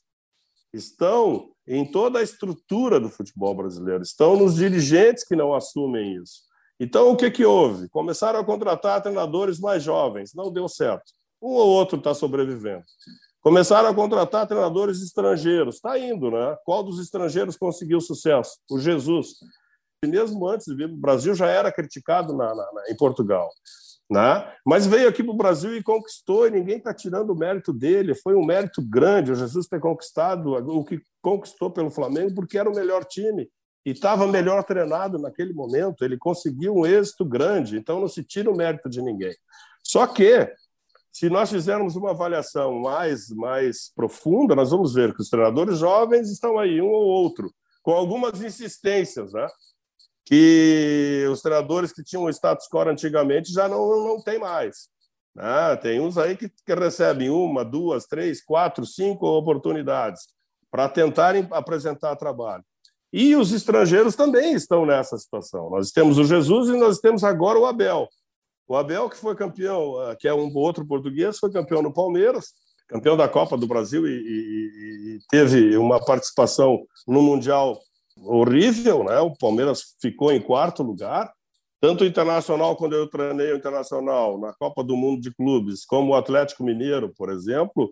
estão 0.72 1.50
em 1.66 1.90
toda 1.90 2.18
a 2.18 2.22
estrutura 2.22 2.98
do 2.98 3.08
futebol 3.08 3.54
brasileiro, 3.54 4.02
estão 4.02 4.36
nos 4.36 4.56
dirigentes 4.56 5.24
que 5.24 5.36
não 5.36 5.54
assumem 5.54 6.16
isso. 6.16 6.42
Então, 6.80 7.10
o 7.10 7.16
que, 7.16 7.30
que 7.30 7.44
houve? 7.44 7.88
Começaram 7.88 8.40
a 8.40 8.44
contratar 8.44 9.02
treinadores 9.02 9.58
mais 9.58 9.82
jovens, 9.82 10.32
não 10.34 10.52
deu 10.52 10.68
certo. 10.68 11.12
Um 11.40 11.50
ou 11.50 11.68
outro 11.68 11.98
está 11.98 12.14
sobrevivendo. 12.14 12.84
Começaram 13.48 13.88
a 13.88 13.94
contratar 13.94 14.46
treinadores 14.46 15.00
estrangeiros. 15.00 15.76
Está 15.76 15.98
indo, 15.98 16.30
né? 16.30 16.54
Qual 16.66 16.82
dos 16.82 17.00
estrangeiros 17.00 17.56
conseguiu 17.56 17.98
sucesso? 17.98 18.58
O 18.70 18.78
Jesus. 18.78 19.36
E 20.04 20.06
mesmo 20.06 20.46
antes 20.46 20.66
de 20.66 20.74
vir 20.74 20.86
para 20.86 20.94
o 20.94 21.00
Brasil, 21.00 21.34
já 21.34 21.46
era 21.46 21.72
criticado 21.72 22.36
na, 22.36 22.54
na, 22.54 22.72
na, 22.74 22.90
em 22.90 22.94
Portugal. 22.94 23.48
Né? 24.10 24.54
Mas 24.66 24.86
veio 24.86 25.08
aqui 25.08 25.24
para 25.24 25.32
o 25.32 25.36
Brasil 25.36 25.74
e 25.74 25.82
conquistou, 25.82 26.46
e 26.46 26.50
ninguém 26.50 26.76
está 26.76 26.92
tirando 26.92 27.30
o 27.30 27.34
mérito 27.34 27.72
dele. 27.72 28.14
Foi 28.14 28.34
um 28.34 28.44
mérito 28.44 28.82
grande 28.82 29.32
o 29.32 29.34
Jesus 29.34 29.66
ter 29.66 29.80
conquistado 29.80 30.52
o 30.52 30.84
que 30.84 31.00
conquistou 31.22 31.70
pelo 31.70 31.90
Flamengo, 31.90 32.34
porque 32.34 32.58
era 32.58 32.68
o 32.68 32.76
melhor 32.76 33.02
time 33.06 33.48
e 33.86 33.92
estava 33.92 34.26
melhor 34.26 34.62
treinado 34.62 35.18
naquele 35.18 35.54
momento. 35.54 36.04
Ele 36.04 36.18
conseguiu 36.18 36.74
um 36.74 36.84
êxito 36.84 37.24
grande, 37.24 37.78
então 37.78 37.98
não 37.98 38.08
se 38.08 38.22
tira 38.22 38.50
o 38.50 38.54
mérito 38.54 38.90
de 38.90 39.00
ninguém. 39.00 39.34
Só 39.82 40.06
que, 40.06 40.52
se 41.12 41.28
nós 41.28 41.50
fizermos 41.50 41.96
uma 41.96 42.10
avaliação 42.10 42.80
mais, 42.80 43.28
mais 43.30 43.92
profunda, 43.94 44.54
nós 44.54 44.70
vamos 44.70 44.94
ver 44.94 45.14
que 45.14 45.22
os 45.22 45.28
treinadores 45.28 45.78
jovens 45.78 46.30
estão 46.30 46.58
aí, 46.58 46.80
um 46.80 46.90
ou 46.90 47.04
outro, 47.04 47.52
com 47.82 47.92
algumas 47.92 48.40
insistências, 48.40 49.32
né? 49.32 49.46
que 50.24 51.26
os 51.32 51.40
treinadores 51.40 51.90
que 51.90 52.04
tinham 52.04 52.28
status 52.28 52.68
quo 52.68 52.80
antigamente 52.80 53.50
já 53.50 53.66
não, 53.66 54.04
não 54.04 54.20
tem 54.20 54.38
mais. 54.38 54.88
Né? 55.34 55.76
Tem 55.76 56.00
uns 56.00 56.18
aí 56.18 56.36
que, 56.36 56.48
que 56.50 56.74
recebem 56.74 57.30
uma, 57.30 57.64
duas, 57.64 58.06
três, 58.06 58.44
quatro, 58.44 58.84
cinco 58.84 59.26
oportunidades 59.26 60.28
para 60.70 60.88
tentarem 60.88 61.48
apresentar 61.50 62.14
trabalho. 62.16 62.62
E 63.10 63.34
os 63.34 63.52
estrangeiros 63.52 64.14
também 64.14 64.52
estão 64.52 64.84
nessa 64.84 65.16
situação. 65.16 65.70
Nós 65.70 65.90
temos 65.90 66.18
o 66.18 66.24
Jesus 66.24 66.68
e 66.68 66.76
nós 66.76 66.98
temos 66.98 67.24
agora 67.24 67.58
o 67.58 67.64
Abel. 67.64 68.06
O 68.68 68.76
Abel, 68.76 69.08
que 69.08 69.16
foi 69.16 69.34
campeão, 69.34 69.94
eh, 70.02 70.16
que 70.16 70.28
é 70.28 70.34
um 70.34 70.54
outro 70.54 70.86
português, 70.86 71.38
foi 71.38 71.50
campeão 71.50 71.80
no 71.80 71.92
Palmeiras, 71.92 72.52
campeão 72.86 73.16
da 73.16 73.26
Copa 73.26 73.56
do 73.56 73.66
Brasil 73.66 74.06
e, 74.06 74.10
e, 74.10 75.14
e 75.16 75.18
teve 75.30 75.74
uma 75.78 75.98
participação 76.04 76.78
no 77.06 77.22
Mundial 77.22 77.80
horrível, 78.22 79.04
né? 79.04 79.18
O 79.20 79.34
Palmeiras 79.34 79.96
ficou 80.00 80.30
em 80.32 80.40
quarto 80.40 80.82
lugar. 80.82 81.32
Tanto 81.80 82.04
o 82.04 82.06
Internacional, 82.06 82.76
quando 82.76 82.94
eu 82.94 83.08
treinei 83.08 83.52
o 83.52 83.56
Internacional 83.56 84.38
na 84.38 84.52
Copa 84.52 84.84
do 84.84 84.96
Mundo 84.96 85.22
de 85.22 85.32
Clubes, 85.32 85.86
como 85.86 86.12
o 86.12 86.14
Atlético 86.16 86.64
Mineiro, 86.64 87.12
por 87.16 87.30
exemplo, 87.30 87.90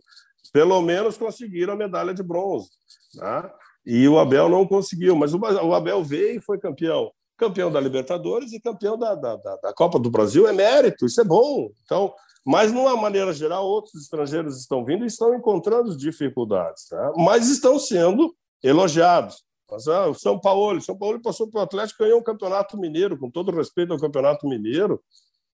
pelo 0.52 0.82
menos 0.82 1.16
conseguiram 1.16 1.72
a 1.72 1.76
medalha 1.76 2.12
de 2.12 2.22
bronze. 2.22 2.68
Né? 3.14 3.50
E 3.86 4.08
o 4.08 4.18
Abel 4.18 4.48
não 4.48 4.66
conseguiu, 4.66 5.14
mas 5.14 5.32
o 5.32 5.74
Abel 5.74 6.04
veio 6.04 6.38
e 6.38 6.42
foi 6.42 6.58
campeão. 6.58 7.10
Campeão 7.36 7.70
da 7.70 7.80
Libertadores 7.80 8.52
e 8.52 8.60
campeão 8.60 8.96
da, 8.96 9.14
da, 9.14 9.36
da 9.36 9.72
Copa 9.74 9.98
do 9.98 10.10
Brasil 10.10 10.46
é 10.48 10.52
mérito, 10.52 11.06
isso 11.06 11.20
é 11.20 11.24
bom. 11.24 11.70
Então, 11.84 12.14
mas, 12.46 12.70
de 12.70 12.78
uma 12.78 12.96
maneira 12.96 13.32
geral, 13.32 13.66
outros 13.66 14.00
estrangeiros 14.02 14.60
estão 14.60 14.84
vindo 14.84 15.02
e 15.02 15.08
estão 15.08 15.34
encontrando 15.34 15.96
dificuldades, 15.96 16.86
né? 16.92 17.12
mas 17.16 17.48
estão 17.48 17.76
sendo 17.76 18.32
elogiados. 18.62 19.44
Ah, 19.88 20.06
o 20.06 20.14
São 20.14 20.38
Paulo, 20.38 20.80
São 20.80 20.96
Paulo 20.96 21.20
passou 21.20 21.50
para 21.50 21.58
o 21.58 21.62
Atlético 21.64 22.04
e 22.04 22.06
ganhou 22.06 22.20
um 22.20 22.22
campeonato 22.22 22.78
mineiro, 22.78 23.18
com 23.18 23.28
todo 23.28 23.50
respeito 23.50 23.92
ao 23.92 23.98
campeonato 23.98 24.46
mineiro. 24.46 25.02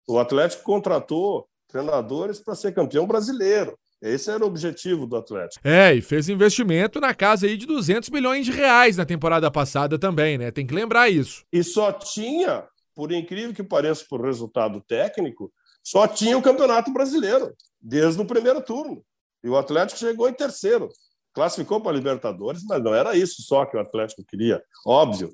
O 0.06 0.18
Atlético 0.18 0.64
contratou 0.64 1.48
treinadores 1.66 2.38
para 2.40 2.54
ser 2.54 2.74
campeão 2.74 3.06
brasileiro. 3.06 3.78
Esse 4.02 4.32
era 4.32 4.42
o 4.42 4.48
objetivo 4.48 5.06
do 5.06 5.16
Atlético. 5.16 5.66
É, 5.66 5.94
e 5.94 6.02
fez 6.02 6.28
investimento 6.28 7.00
na 7.00 7.14
casa 7.14 7.46
aí 7.46 7.56
de 7.56 7.66
200 7.66 8.10
milhões 8.10 8.44
de 8.44 8.50
reais 8.50 8.96
na 8.96 9.06
temporada 9.06 9.48
passada 9.48 9.96
também, 9.96 10.36
né? 10.36 10.50
Tem 10.50 10.66
que 10.66 10.74
lembrar 10.74 11.08
isso. 11.08 11.44
E 11.52 11.62
só 11.62 11.92
tinha, 11.92 12.66
por 12.96 13.12
incrível 13.12 13.54
que 13.54 13.62
pareça 13.62 14.04
por 14.10 14.20
resultado 14.20 14.80
técnico, 14.80 15.52
só 15.84 16.08
tinha 16.08 16.36
o 16.36 16.42
Campeonato 16.42 16.92
Brasileiro, 16.92 17.54
desde 17.80 18.20
o 18.20 18.26
primeiro 18.26 18.60
turno. 18.60 19.04
E 19.42 19.48
o 19.48 19.56
Atlético 19.56 20.00
chegou 20.00 20.28
em 20.28 20.34
terceiro. 20.34 20.88
Classificou 21.32 21.80
para 21.80 21.92
a 21.92 21.94
Libertadores, 21.94 22.62
mas 22.68 22.82
não 22.82 22.92
era 22.92 23.16
isso 23.16 23.40
só 23.42 23.64
que 23.64 23.76
o 23.76 23.80
Atlético 23.80 24.24
queria. 24.24 24.60
Óbvio, 24.84 25.32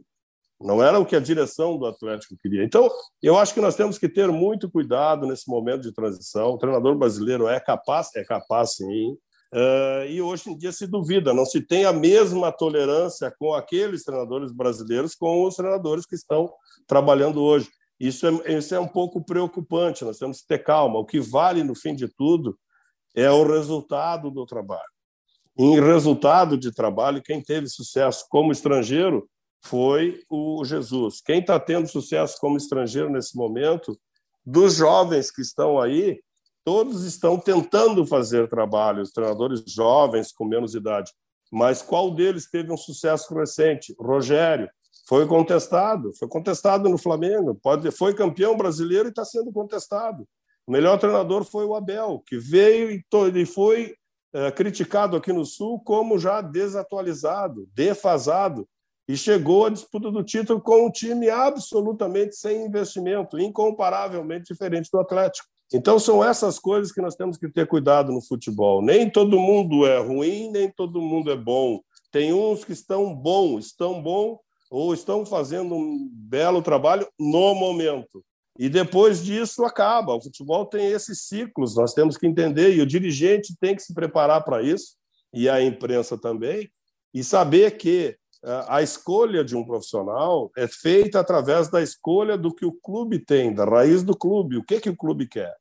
não 0.61 0.83
era 0.83 0.99
o 0.99 1.07
que 1.07 1.15
a 1.15 1.21
direção 1.21 1.79
do 1.79 1.87
Atlético 1.87 2.37
queria. 2.41 2.65
Então, 2.65 2.91
eu 3.23 3.39
acho 3.39 3.55
que 3.55 3.61
nós 3.61 3.77
temos 3.77 3.97
que 3.97 4.09
ter 4.09 4.29
muito 4.29 4.71
cuidado 4.71 5.27
nesse 5.27 5.49
momento 5.49 5.83
de 5.83 5.93
transição. 5.93 6.51
O 6.51 6.59
treinador 6.59 6.97
brasileiro 6.97 7.47
é 7.47 7.61
capaz, 7.61 8.15
é 8.17 8.25
capaz 8.25 8.75
sim. 8.75 9.17
Uh, 9.55 10.05
e 10.09 10.21
hoje 10.21 10.51
em 10.51 10.57
dia 10.57 10.73
se 10.73 10.87
duvida, 10.87 11.33
não 11.33 11.47
se 11.47 11.63
tem 11.63 11.87
a 11.87 11.93
mesma 11.93 12.53
tolerância 12.53 13.33
com 13.39 13.55
aqueles 13.55 14.05
treinadores 14.05 14.53
brasileiros 14.53 15.15
com 15.15 15.43
os 15.45 15.57
treinadores 15.57 16.05
que 16.05 16.15
estão 16.15 16.53
trabalhando 16.87 17.41
hoje. 17.41 17.71
Isso 17.99 18.27
é, 18.27 18.59
isso 18.59 18.75
é 18.75 18.81
um 18.81 18.87
pouco 18.87 19.25
preocupante, 19.25 20.05
nós 20.05 20.19
temos 20.19 20.43
que 20.43 20.49
ter 20.49 20.59
calma. 20.59 20.99
O 20.99 21.07
que 21.07 21.19
vale, 21.19 21.65
no 21.65 21.75
fim 21.75 21.95
de 21.95 22.09
tudo, 22.09 22.59
é 23.15 23.31
o 23.31 23.45
resultado 23.45 24.31
do 24.31 24.45
trabalho. 24.45 24.83
Em 25.59 25.81
resultado 25.81 26.59
de 26.59 26.71
trabalho, 26.71 27.23
quem 27.23 27.43
teve 27.43 27.69
sucesso 27.69 28.27
como 28.29 28.53
estrangeiro 28.53 29.29
foi 29.63 30.23
o 30.29 30.65
Jesus. 30.65 31.21
Quem 31.21 31.41
está 31.41 31.59
tendo 31.59 31.89
sucesso 31.89 32.39
como 32.41 32.57
estrangeiro 32.57 33.11
nesse 33.11 33.37
momento, 33.37 33.99
dos 34.45 34.75
jovens 34.75 35.31
que 35.31 35.43
estão 35.43 35.81
aí, 35.81 36.21
todos 36.65 37.05
estão 37.05 37.39
tentando 37.39 38.07
fazer 38.07 38.49
trabalho, 38.49 39.03
os 39.03 39.13
treinadores 39.13 39.63
jovens 39.67 40.33
com 40.33 40.45
menos 40.45 40.75
idade. 40.75 41.13
Mas 41.51 41.83
qual 41.83 42.15
deles 42.15 42.49
teve 42.49 42.73
um 42.73 42.77
sucesso 42.77 43.35
recente? 43.35 43.95
Rogério. 43.99 44.69
Foi 45.07 45.27
contestado, 45.27 46.13
foi 46.19 46.29
contestado 46.29 46.89
no 46.89 46.99
Flamengo, 46.99 47.59
pode, 47.63 47.91
foi 47.91 48.13
campeão 48.13 48.55
brasileiro 48.57 49.09
e 49.09 49.11
está 49.11 49.25
sendo 49.25 49.51
contestado. 49.51 50.29
O 50.67 50.73
melhor 50.73 50.99
treinador 50.99 51.45
foi 51.45 51.65
o 51.65 51.75
Abel, 51.75 52.23
que 52.27 52.37
veio 52.37 52.91
e, 52.91 53.03
e 53.35 53.47
foi 53.47 53.95
é, 54.35 54.51
criticado 54.51 55.17
aqui 55.17 55.33
no 55.33 55.47
Sul 55.47 55.81
como 55.81 56.19
já 56.19 56.43
desatualizado, 56.43 57.67
defasado 57.75 58.69
e 59.09 59.17
chegou 59.17 59.65
à 59.65 59.71
disputa 59.71 60.11
do 60.11 60.23
título 60.23 60.61
com 60.61 60.87
um 60.87 60.91
time 60.91 61.31
absolutamente 61.31 62.37
sem 62.37 62.67
investimento, 62.67 63.39
incomparavelmente 63.39 64.53
diferente 64.53 64.91
do 64.93 65.01
Atlético. 65.01 65.49
Então, 65.73 65.99
são 65.99 66.23
essas 66.23 66.59
coisas 66.59 66.93
que 66.93 67.01
nós 67.01 67.15
temos 67.15 67.39
que 67.39 67.49
ter 67.49 67.67
cuidado 67.67 68.13
no 68.13 68.21
futebol. 68.21 68.83
Nem 68.83 69.09
todo 69.09 69.39
mundo 69.39 69.87
é 69.87 69.99
ruim, 69.99 70.51
nem 70.51 70.71
todo 70.71 71.01
mundo 71.01 71.31
é 71.31 71.37
bom. 71.37 71.81
Tem 72.11 72.33
uns 72.33 72.65
que 72.65 72.73
estão 72.73 73.15
bom, 73.15 73.59
estão 73.59 74.03
bom 74.03 74.39
ou 74.71 74.93
estão 74.93 75.25
fazendo 75.25 75.75
um 75.75 76.09
belo 76.11 76.63
trabalho 76.63 77.07
no 77.19 77.55
momento. 77.55 78.23
E 78.59 78.69
depois 78.69 79.25
disso 79.25 79.65
acaba. 79.65 80.15
O 80.15 80.23
futebol 80.23 80.67
tem 80.67 80.89
esses 80.89 81.23
ciclos, 81.23 81.77
nós 81.77 81.95
temos 81.95 82.17
que 82.17 82.27
entender, 82.27 82.75
e 82.75 82.81
o 82.81 82.87
dirigente 82.87 83.55
tem 83.59 83.75
que 83.75 83.83
se 83.83 83.95
preparar 83.95 84.45
para 84.45 84.63
isso, 84.63 84.97
e 85.33 85.49
a 85.49 85.63
imprensa 85.63 86.19
também, 86.19 86.69
e 87.15 87.23
saber 87.23 87.77
que 87.77 88.17
a 88.69 88.83
escolha 88.83 89.45
de 89.45 89.57
um 89.57 89.65
profissional 89.65 90.51
é 90.57 90.69
feita 90.69 91.19
através 91.19 91.69
da 91.69 91.83
escolha 91.83 92.39
do 92.39 92.55
que 92.55 92.65
o 92.65 92.73
clube 92.73 93.19
tem, 93.19 93.53
da 93.53 93.65
raiz 93.65 94.03
do 94.03 94.17
clube, 94.17 94.57
o 94.57 94.65
que, 94.65 94.81
que 94.81 94.91
o 94.91 94.97
clube 94.97 95.27
quer. 95.27 95.55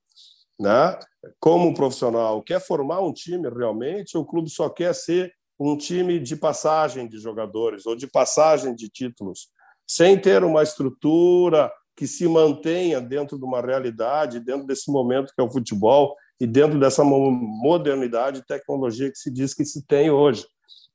Né? 0.59 0.97
Como 1.39 1.67
um 1.67 1.73
profissional 1.73 2.41
quer 2.41 2.59
formar 2.59 3.01
um 3.01 3.13
time 3.13 3.49
realmente, 3.49 4.17
o 4.17 4.25
clube 4.25 4.49
só 4.49 4.69
quer 4.69 4.93
ser 4.93 5.33
um 5.59 5.75
time 5.75 6.19
de 6.19 6.35
passagem 6.35 7.07
de 7.07 7.19
jogadores 7.19 7.85
ou 7.85 7.95
de 7.95 8.07
passagem 8.07 8.75
de 8.75 8.89
títulos, 8.89 9.49
sem 9.87 10.19
ter 10.19 10.43
uma 10.43 10.61
estrutura 10.61 11.71
que 11.95 12.05
se 12.05 12.27
mantenha 12.27 13.01
dentro 13.01 13.39
de 13.39 13.43
uma 13.43 13.59
realidade, 13.59 14.39
dentro 14.39 14.67
desse 14.67 14.91
momento 14.91 15.33
que 15.33 15.41
é 15.41 15.43
o 15.43 15.49
futebol 15.49 16.15
e 16.39 16.45
dentro 16.45 16.79
dessa 16.79 17.03
modernidade 17.03 18.39
e 18.39 18.45
tecnologia 18.45 19.09
que 19.09 19.17
se 19.17 19.31
diz 19.31 19.55
que 19.55 19.65
se 19.65 19.83
tem 19.83 20.11
hoje. 20.11 20.45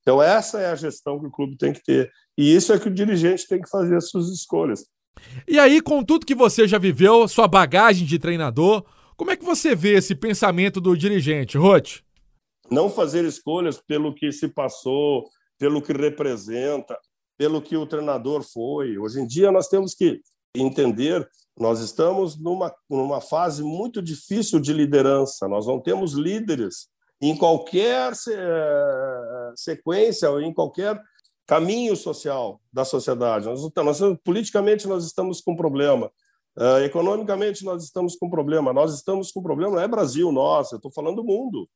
Então, 0.03 0.21
essa 0.23 0.61
é 0.61 0.67
a 0.67 0.75
gestão 0.75 1.19
que 1.19 1.27
o 1.27 1.31
clube 1.31 1.57
tem 1.57 1.73
que 1.73 1.83
ter. 1.83 2.11
E 2.37 2.55
isso 2.55 2.73
é 2.73 2.79
que 2.79 2.89
o 2.89 2.95
dirigente 2.95 3.47
tem 3.47 3.61
que 3.61 3.71
fazer 3.71 3.97
as 3.97 4.11
suas 4.11 4.29
escolhas. 4.29 4.85
E 5.47 5.59
aí, 5.59 5.81
com 5.81 6.03
tudo 6.03 6.27
que 6.27 6.35
você 6.35 6.67
já 6.67 6.79
viveu, 6.79 7.29
sua 7.29 7.47
bagagem 7.47 8.07
de 8.07 8.19
treinador, 8.19 8.85
como 9.17 9.31
é 9.31 9.37
que 9.37 9.45
você 9.45 9.75
vê 9.75 9.95
esse 9.95 10.15
pensamento 10.15 10.81
do 10.81 10.97
dirigente, 10.97 11.57
Roth? 11.57 12.01
Não 12.71 12.91
fazer 12.91 13.25
escolhas 13.25 13.79
pelo 13.79 14.15
que 14.15 14.33
se 14.33 14.49
passou, 14.49 15.25
pelo 15.59 15.83
que 15.83 15.93
representa, 15.93 16.99
pelo 17.39 17.63
que 17.63 17.77
o 17.77 17.87
treinador 17.87 18.43
foi. 18.43 18.99
Hoje 18.99 19.21
em 19.21 19.27
dia, 19.27 19.53
nós 19.53 19.69
temos 19.69 19.95
que 19.95 20.21
entender 20.57 21.29
nós 21.59 21.81
estamos 21.81 22.39
numa, 22.39 22.75
numa 22.89 23.21
fase 23.21 23.63
muito 23.63 24.01
difícil 24.01 24.59
de 24.59 24.73
liderança. 24.73 25.47
Nós 25.47 25.67
não 25.67 25.81
temos 25.81 26.15
líderes 26.15 26.89
em 27.23 27.37
qualquer 27.37 28.13
eh, 28.13 29.53
sequência 29.55 30.29
ou 30.29 30.41
em 30.41 30.53
qualquer 30.53 31.01
caminho 31.47 31.95
social 31.95 32.61
da 32.73 32.85
sociedade. 32.85 33.47
Nós, 33.47 33.61
nós, 33.77 34.19
politicamente, 34.25 34.89
nós 34.89 35.05
estamos 35.05 35.41
com 35.41 35.55
problema. 35.55 36.11
Uh, 36.59 36.85
economicamente, 36.85 37.65
nós 37.65 37.85
estamos 37.85 38.17
com 38.17 38.29
problema. 38.29 38.73
Nós 38.73 38.93
estamos 38.93 39.31
com 39.31 39.41
problema, 39.41 39.77
não 39.77 39.81
é 39.81 39.89
Brasil, 39.89 40.31
nossa, 40.33 40.75
eu 40.75 40.77
estou 40.77 40.93
falando 40.93 41.17
do 41.17 41.25
mundo. 41.25 41.69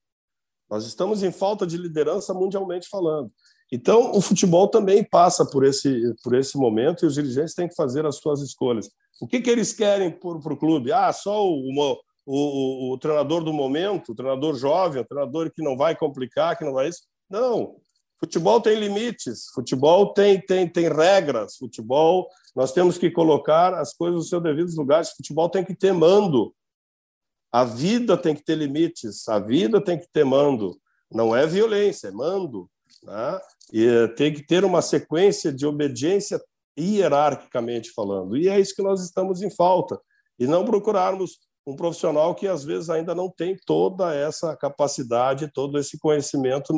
Nós 0.69 0.85
estamos 0.85 1.23
em 1.23 1.31
falta 1.31 1.67
de 1.67 1.77
liderança 1.77 2.35
mundialmente 2.35 2.89
falando. 2.89 3.31
Então, 3.73 4.13
o 4.13 4.21
futebol 4.21 4.69
também 4.69 5.05
passa 5.05 5.47
por 5.47 5.65
esse, 5.65 6.15
por 6.23 6.35
esse 6.35 6.59
momento 6.59 7.05
e 7.05 7.07
os 7.07 7.15
dirigentes 7.15 7.55
têm 7.55 7.69
que 7.69 7.75
fazer 7.75 8.05
as 8.05 8.17
suas 8.17 8.41
escolhas. 8.41 8.91
O 9.21 9.27
que, 9.27 9.41
que 9.41 9.51
eles 9.51 9.73
querem 9.73 10.11
para 10.11 10.53
o 10.53 10.57
clube? 10.57 10.93
Ah, 10.93 11.13
só 11.13 11.47
o, 11.47 11.97
o, 12.27 12.91
o, 12.91 12.93
o, 12.93 12.99
treinador 12.99 13.45
do 13.45 13.53
momento, 13.53 14.11
o 14.11 14.15
treinador 14.15 14.57
jovem, 14.57 15.01
o 15.01 15.07
treinador 15.07 15.51
que 15.51 15.63
não 15.63 15.77
vai 15.77 15.97
complicar, 15.97 16.59
que 16.59 16.65
não 16.65 16.73
vai 16.73 16.89
isso. 16.89 17.03
Não. 17.31 17.77
Futebol 18.19 18.61
tem 18.61 18.79
limites, 18.79 19.47
futebol 19.55 20.13
tem, 20.13 20.41
tem, 20.41 20.69
tem 20.69 20.89
regras, 20.89 21.57
futebol 21.57 22.29
nós 22.57 22.73
temos 22.73 22.97
que 22.97 23.11
colocar 23.11 23.75
as 23.75 23.93
coisas 23.93 24.17
nos 24.17 24.29
seus 24.31 24.43
devidos 24.43 24.77
lugares, 24.77 25.11
futebol 25.11 25.51
tem 25.51 25.63
que 25.63 25.75
ter 25.75 25.93
mando. 25.93 26.55
A 27.53 27.65
vida 27.65 28.17
tem 28.17 28.35
que 28.35 28.43
ter 28.43 28.57
limites, 28.57 29.29
a 29.29 29.39
vida 29.39 29.79
tem 29.79 29.99
que 29.99 30.09
ter 30.11 30.25
mando. 30.25 30.75
Não 31.13 31.37
é 31.37 31.47
violência, 31.47 32.09
é 32.09 32.11
mando. 32.11 32.69
Né? 33.03 33.41
E 33.75 33.87
eh, 33.87 34.09
tem 34.09 34.33
que 34.33 34.43
ter 34.43 34.65
uma 34.65 34.81
sequência 34.81 35.53
de 35.53 35.67
obediência 35.67 36.43
hierarquicamente 36.79 37.91
falando. 37.93 38.39
E 38.39 38.49
é 38.49 38.59
isso 38.59 38.75
que 38.75 38.83
nós 38.83 39.05
estamos 39.05 39.43
em 39.43 39.51
falta. 39.51 40.01
E 40.39 40.47
não 40.47 40.65
procurarmos 40.65 41.39
um 41.67 41.75
profissional 41.75 42.35
que 42.35 42.47
às 42.47 42.65
vezes 42.65 42.89
ainda 42.89 43.15
não 43.15 43.29
tem 43.29 43.57
toda 43.67 44.15
essa 44.15 44.57
capacidade, 44.57 45.51
todo 45.53 45.79
esse 45.79 45.99
conhecimento 45.99 46.73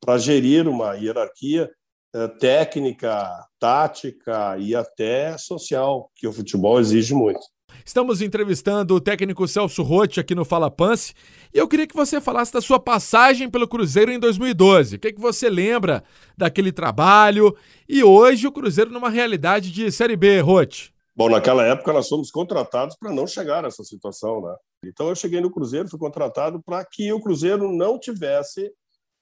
para 0.00 0.18
gerir 0.18 0.66
uma 0.66 0.94
hierarquia 0.94 1.70
eh, 2.14 2.28
técnica, 2.40 3.30
tática 3.60 4.56
e 4.58 4.74
até 4.74 5.38
social, 5.38 6.10
que 6.16 6.26
o 6.26 6.32
futebol 6.32 6.80
exige 6.80 7.14
muito. 7.14 7.40
Estamos 7.84 8.20
entrevistando 8.20 8.94
o 8.94 9.00
técnico 9.00 9.46
Celso 9.46 9.82
Rotti 9.82 10.18
aqui 10.18 10.34
no 10.34 10.44
Fala 10.44 10.70
Pance 10.70 11.14
e 11.54 11.58
eu 11.58 11.68
queria 11.68 11.86
que 11.86 11.94
você 11.94 12.20
falasse 12.20 12.52
da 12.52 12.60
sua 12.60 12.80
passagem 12.80 13.48
pelo 13.48 13.68
Cruzeiro 13.68 14.10
em 14.10 14.18
2012. 14.18 14.96
O 14.96 14.98
que, 14.98 15.08
é 15.08 15.12
que 15.12 15.20
você 15.20 15.48
lembra 15.48 16.02
daquele 16.36 16.72
trabalho 16.72 17.56
e 17.88 18.02
hoje 18.02 18.46
o 18.46 18.52
Cruzeiro 18.52 18.90
numa 18.90 19.10
realidade 19.10 19.70
de 19.70 19.92
Série 19.92 20.16
B, 20.16 20.40
Rotti? 20.40 20.92
Bom, 21.18 21.28
naquela 21.28 21.66
época 21.66 21.92
nós 21.92 22.08
fomos 22.08 22.30
contratados 22.30 22.94
para 22.94 23.12
não 23.12 23.26
chegar 23.26 23.64
a 23.64 23.66
essa 23.66 23.82
situação, 23.82 24.40
né? 24.40 24.54
Então 24.84 25.08
eu 25.08 25.16
cheguei 25.16 25.40
no 25.40 25.50
Cruzeiro, 25.50 25.88
fui 25.88 25.98
contratado 25.98 26.62
para 26.62 26.84
que 26.84 27.12
o 27.12 27.20
Cruzeiro 27.20 27.72
não 27.72 27.98
tivesse 27.98 28.72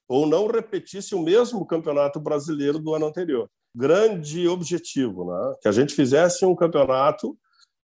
ou 0.06 0.26
não 0.26 0.46
repetisse 0.46 1.14
o 1.14 1.22
mesmo 1.22 1.64
campeonato 1.64 2.20
brasileiro 2.20 2.78
do 2.78 2.94
ano 2.94 3.06
anterior. 3.06 3.48
Grande 3.74 4.46
objetivo, 4.46 5.24
né? 5.24 5.54
Que 5.62 5.68
a 5.68 5.72
gente 5.72 5.94
fizesse 5.94 6.44
um 6.44 6.54
campeonato 6.54 7.34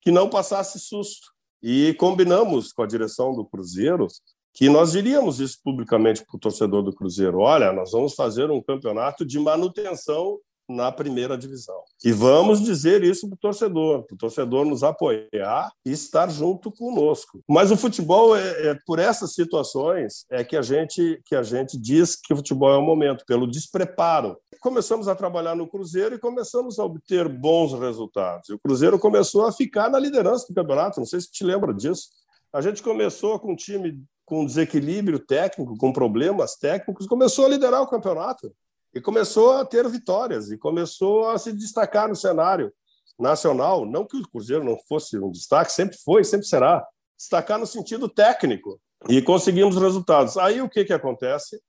que 0.00 0.10
não 0.10 0.30
passasse 0.30 0.80
susto. 0.80 1.28
E 1.62 1.92
combinamos 1.98 2.72
com 2.72 2.82
a 2.82 2.86
direção 2.86 3.34
do 3.34 3.44
Cruzeiro 3.44 4.06
que 4.54 4.70
nós 4.70 4.92
diríamos 4.92 5.38
isso 5.38 5.58
publicamente 5.62 6.24
para 6.24 6.34
o 6.34 6.40
torcedor 6.40 6.82
do 6.82 6.94
Cruzeiro: 6.94 7.40
olha, 7.40 7.74
nós 7.74 7.90
vamos 7.90 8.14
fazer 8.14 8.50
um 8.50 8.62
campeonato 8.62 9.26
de 9.26 9.38
manutenção 9.38 10.38
na 10.68 10.92
primeira 10.92 11.36
divisão. 11.36 11.82
E 12.04 12.12
vamos 12.12 12.60
dizer 12.60 13.02
isso 13.02 13.26
para 13.28 13.34
o 13.34 13.38
torcedor, 13.38 14.04
para 14.04 14.14
o 14.14 14.18
torcedor 14.18 14.66
nos 14.66 14.82
apoiar 14.82 15.70
e 15.84 15.90
estar 15.90 16.28
junto 16.28 16.70
conosco. 16.70 17.40
Mas 17.48 17.70
o 17.70 17.76
futebol, 17.76 18.36
é, 18.36 18.68
é, 18.68 18.78
por 18.86 18.98
essas 18.98 19.32
situações, 19.32 20.26
é 20.30 20.44
que 20.44 20.56
a, 20.56 20.62
gente, 20.62 21.20
que 21.24 21.34
a 21.34 21.42
gente 21.42 21.78
diz 21.78 22.14
que 22.14 22.32
o 22.32 22.36
futebol 22.36 22.72
é 22.72 22.76
o 22.76 22.82
momento, 22.82 23.24
pelo 23.26 23.46
despreparo. 23.46 24.36
Começamos 24.60 25.08
a 25.08 25.14
trabalhar 25.14 25.56
no 25.56 25.68
Cruzeiro 25.68 26.14
e 26.14 26.18
começamos 26.18 26.78
a 26.78 26.84
obter 26.84 27.28
bons 27.28 27.72
resultados. 27.72 28.48
E 28.48 28.52
o 28.52 28.58
Cruzeiro 28.58 28.98
começou 28.98 29.46
a 29.46 29.52
ficar 29.52 29.88
na 29.88 29.98
liderança 29.98 30.46
do 30.48 30.54
campeonato, 30.54 31.00
não 31.00 31.06
sei 31.06 31.20
se 31.20 31.30
te 31.30 31.44
lembra 31.44 31.72
disso. 31.72 32.08
A 32.52 32.60
gente 32.60 32.82
começou 32.82 33.38
com 33.38 33.52
um 33.52 33.56
time 33.56 34.02
com 34.24 34.44
desequilíbrio 34.44 35.18
técnico, 35.18 35.74
com 35.78 35.90
problemas 35.90 36.54
técnicos, 36.56 37.06
começou 37.06 37.46
a 37.46 37.48
liderar 37.48 37.80
o 37.80 37.86
campeonato 37.86 38.52
e 38.94 39.00
começou 39.00 39.52
a 39.52 39.64
ter 39.64 39.88
vitórias 39.88 40.50
e 40.50 40.58
começou 40.58 41.28
a 41.28 41.38
se 41.38 41.52
destacar 41.52 42.08
no 42.08 42.16
cenário 42.16 42.72
nacional. 43.18 43.84
Não 43.84 44.06
que 44.06 44.16
o 44.16 44.28
Cruzeiro 44.28 44.64
não 44.64 44.78
fosse 44.88 45.18
um 45.18 45.30
destaque, 45.30 45.72
sempre 45.72 45.96
foi, 46.04 46.24
sempre 46.24 46.46
será. 46.46 46.86
Destacar 47.16 47.58
no 47.58 47.66
sentido 47.66 48.08
técnico. 48.08 48.80
E 49.08 49.22
conseguimos 49.22 49.76
resultados. 49.76 50.36
Aí 50.36 50.60
o 50.60 50.68
que, 50.68 50.84
que 50.84 50.92
acontece? 50.92 51.60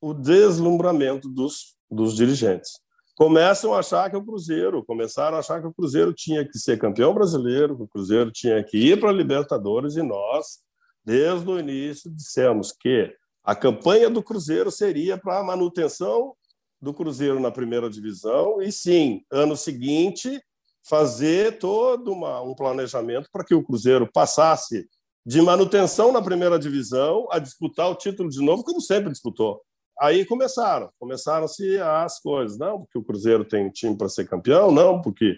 O 0.00 0.14
deslumbramento 0.14 1.28
dos, 1.28 1.76
dos 1.90 2.14
dirigentes. 2.14 2.70
Começam 3.16 3.74
a 3.74 3.80
achar 3.80 4.08
que 4.08 4.16
o 4.16 4.24
Cruzeiro, 4.24 4.84
começaram 4.84 5.36
a 5.36 5.40
achar 5.40 5.60
que 5.60 5.66
o 5.66 5.74
Cruzeiro 5.74 6.14
tinha 6.14 6.46
que 6.46 6.56
ser 6.56 6.78
campeão 6.78 7.12
brasileiro, 7.12 7.76
que 7.76 7.82
o 7.82 7.88
Cruzeiro 7.88 8.30
tinha 8.30 8.62
que 8.62 8.78
ir 8.78 9.00
para 9.00 9.10
a 9.10 9.12
Libertadores, 9.12 9.96
e 9.96 10.02
nós, 10.02 10.60
desde 11.04 11.50
o 11.50 11.58
início, 11.58 12.08
dissemos 12.14 12.70
que 12.70 13.12
a 13.42 13.56
campanha 13.56 14.08
do 14.08 14.22
Cruzeiro 14.22 14.70
seria 14.70 15.18
para 15.18 15.42
manutenção 15.42 16.32
do 16.80 16.94
Cruzeiro 16.94 17.40
na 17.40 17.50
primeira 17.50 17.90
divisão 17.90 18.60
e 18.62 18.70
sim, 18.70 19.22
ano 19.30 19.56
seguinte, 19.56 20.40
fazer 20.88 21.58
todo 21.58 22.12
uma, 22.12 22.40
um 22.40 22.54
planejamento 22.54 23.28
para 23.32 23.44
que 23.44 23.54
o 23.54 23.62
Cruzeiro 23.62 24.08
passasse 24.12 24.86
de 25.26 25.42
manutenção 25.42 26.12
na 26.12 26.22
primeira 26.22 26.58
divisão 26.58 27.28
a 27.30 27.38
disputar 27.38 27.90
o 27.90 27.94
título 27.94 28.30
de 28.30 28.42
novo, 28.42 28.64
como 28.64 28.80
sempre 28.80 29.10
disputou. 29.10 29.60
Aí 30.00 30.24
começaram, 30.24 30.90
começaram-se 30.98 31.78
as 31.78 32.20
coisas. 32.20 32.56
Não, 32.56 32.80
porque 32.80 32.98
o 32.98 33.04
Cruzeiro 33.04 33.44
tem 33.44 33.68
time 33.68 33.96
para 33.96 34.08
ser 34.08 34.28
campeão, 34.28 34.70
não, 34.70 35.02
porque 35.02 35.36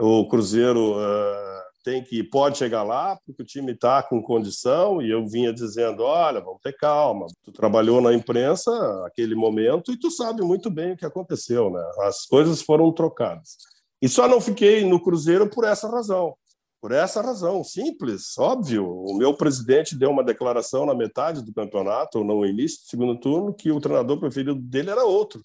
o 0.00 0.26
Cruzeiro 0.28 0.96
uh, 0.96 1.67
tem 1.82 2.02
que 2.02 2.22
pode 2.22 2.58
chegar 2.58 2.82
lá 2.82 3.18
porque 3.24 3.42
o 3.42 3.46
time 3.46 3.72
está 3.72 4.02
com 4.02 4.22
condição 4.22 5.00
e 5.00 5.10
eu 5.10 5.26
vinha 5.26 5.52
dizendo, 5.52 6.02
olha, 6.02 6.40
vamos 6.40 6.60
ter 6.62 6.76
calma. 6.76 7.26
Tu 7.42 7.52
trabalhou 7.52 8.00
na 8.00 8.12
imprensa 8.12 8.70
aquele 9.06 9.34
momento 9.34 9.92
e 9.92 9.98
tu 9.98 10.10
sabe 10.10 10.42
muito 10.42 10.70
bem 10.70 10.92
o 10.92 10.96
que 10.96 11.06
aconteceu, 11.06 11.70
né? 11.70 11.82
As 12.00 12.26
coisas 12.26 12.60
foram 12.62 12.92
trocadas. 12.92 13.56
E 14.00 14.08
só 14.08 14.28
não 14.28 14.40
fiquei 14.40 14.84
no 14.84 15.02
Cruzeiro 15.02 15.48
por 15.48 15.64
essa 15.64 15.88
razão. 15.88 16.34
Por 16.80 16.92
essa 16.92 17.20
razão, 17.20 17.64
simples, 17.64 18.38
óbvio. 18.38 18.88
O 18.88 19.16
meu 19.16 19.34
presidente 19.34 19.96
deu 19.96 20.10
uma 20.10 20.22
declaração 20.22 20.86
na 20.86 20.94
metade 20.94 21.42
do 21.42 21.52
campeonato, 21.52 22.18
ou 22.18 22.24
no 22.24 22.46
início 22.46 22.82
do 22.82 22.88
segundo 22.88 23.18
turno, 23.18 23.52
que 23.52 23.72
o 23.72 23.80
treinador 23.80 24.20
preferido 24.20 24.54
dele 24.54 24.90
era 24.90 25.04
outro. 25.04 25.42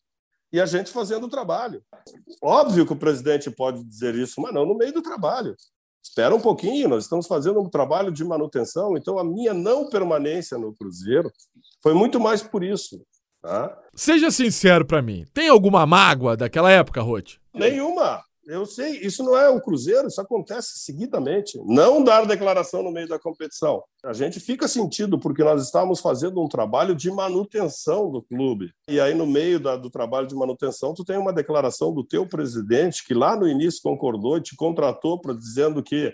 E 0.51 0.61
a 0.61 0.67
gente 0.67 0.91
fazendo 0.91 1.25
o 1.25 1.29
trabalho. 1.29 1.81
Óbvio 2.39 2.85
que 2.85 2.93
o 2.93 2.97
presidente 2.97 3.49
pode 3.49 3.83
dizer 3.83 4.13
isso, 4.13 4.39
mas 4.39 4.53
não 4.53 4.63
no 4.63 4.77
meio 4.77 4.93
do 4.93 5.01
trabalho 5.01 5.55
espera 6.03 6.35
um 6.35 6.39
pouquinho, 6.39 6.89
nós 6.89 7.03
estamos 7.03 7.25
fazendo 7.25 7.59
um 7.61 7.69
trabalho 7.69 8.11
de 8.11 8.23
manutenção, 8.25 8.97
então 8.97 9.17
a 9.17 9.23
minha 9.23 9.53
não 9.53 9.89
permanência 9.89 10.57
no 10.57 10.73
Cruzeiro 10.73 11.31
foi 11.81 11.93
muito 11.93 12.19
mais 12.19 12.43
por 12.43 12.63
isso. 12.63 13.01
Tá? 13.41 13.77
Seja 13.95 14.29
sincero 14.29 14.85
para 14.85 15.01
mim, 15.01 15.25
tem 15.33 15.49
alguma 15.49 15.85
mágoa 15.85 16.35
daquela 16.37 16.69
época, 16.69 17.01
Rote? 17.01 17.41
Nenhuma. 17.53 18.21
Eu 18.45 18.65
sei, 18.65 18.99
isso 18.99 19.23
não 19.23 19.37
é 19.37 19.49
um 19.49 19.59
Cruzeiro, 19.59 20.07
isso 20.07 20.19
acontece 20.19 20.79
seguidamente. 20.79 21.57
Não 21.65 22.03
dar 22.03 22.25
declaração 22.25 22.83
no 22.83 22.91
meio 22.91 23.07
da 23.07 23.17
competição. 23.17 23.81
A 24.03 24.11
gente 24.11 24.39
fica 24.39 24.67
sentido 24.67 25.17
porque 25.17 25.43
nós 25.43 25.63
estávamos 25.63 26.01
fazendo 26.01 26.41
um 26.41 26.47
trabalho 26.47 26.93
de 26.93 27.09
manutenção 27.09 28.11
do 28.11 28.21
clube. 28.21 28.71
E 28.89 28.99
aí, 28.99 29.13
no 29.13 29.25
meio 29.25 29.59
da, 29.59 29.77
do 29.77 29.89
trabalho 29.89 30.27
de 30.27 30.35
manutenção, 30.35 30.93
tu 30.93 31.05
tem 31.05 31.17
uma 31.17 31.31
declaração 31.31 31.93
do 31.93 32.03
teu 32.03 32.27
presidente 32.27 33.05
que 33.05 33.13
lá 33.13 33.35
no 33.35 33.47
início 33.47 33.81
concordou 33.81 34.37
e 34.37 34.41
te 34.41 34.55
contratou 34.55 35.21
dizendo 35.37 35.81
que 35.81 36.13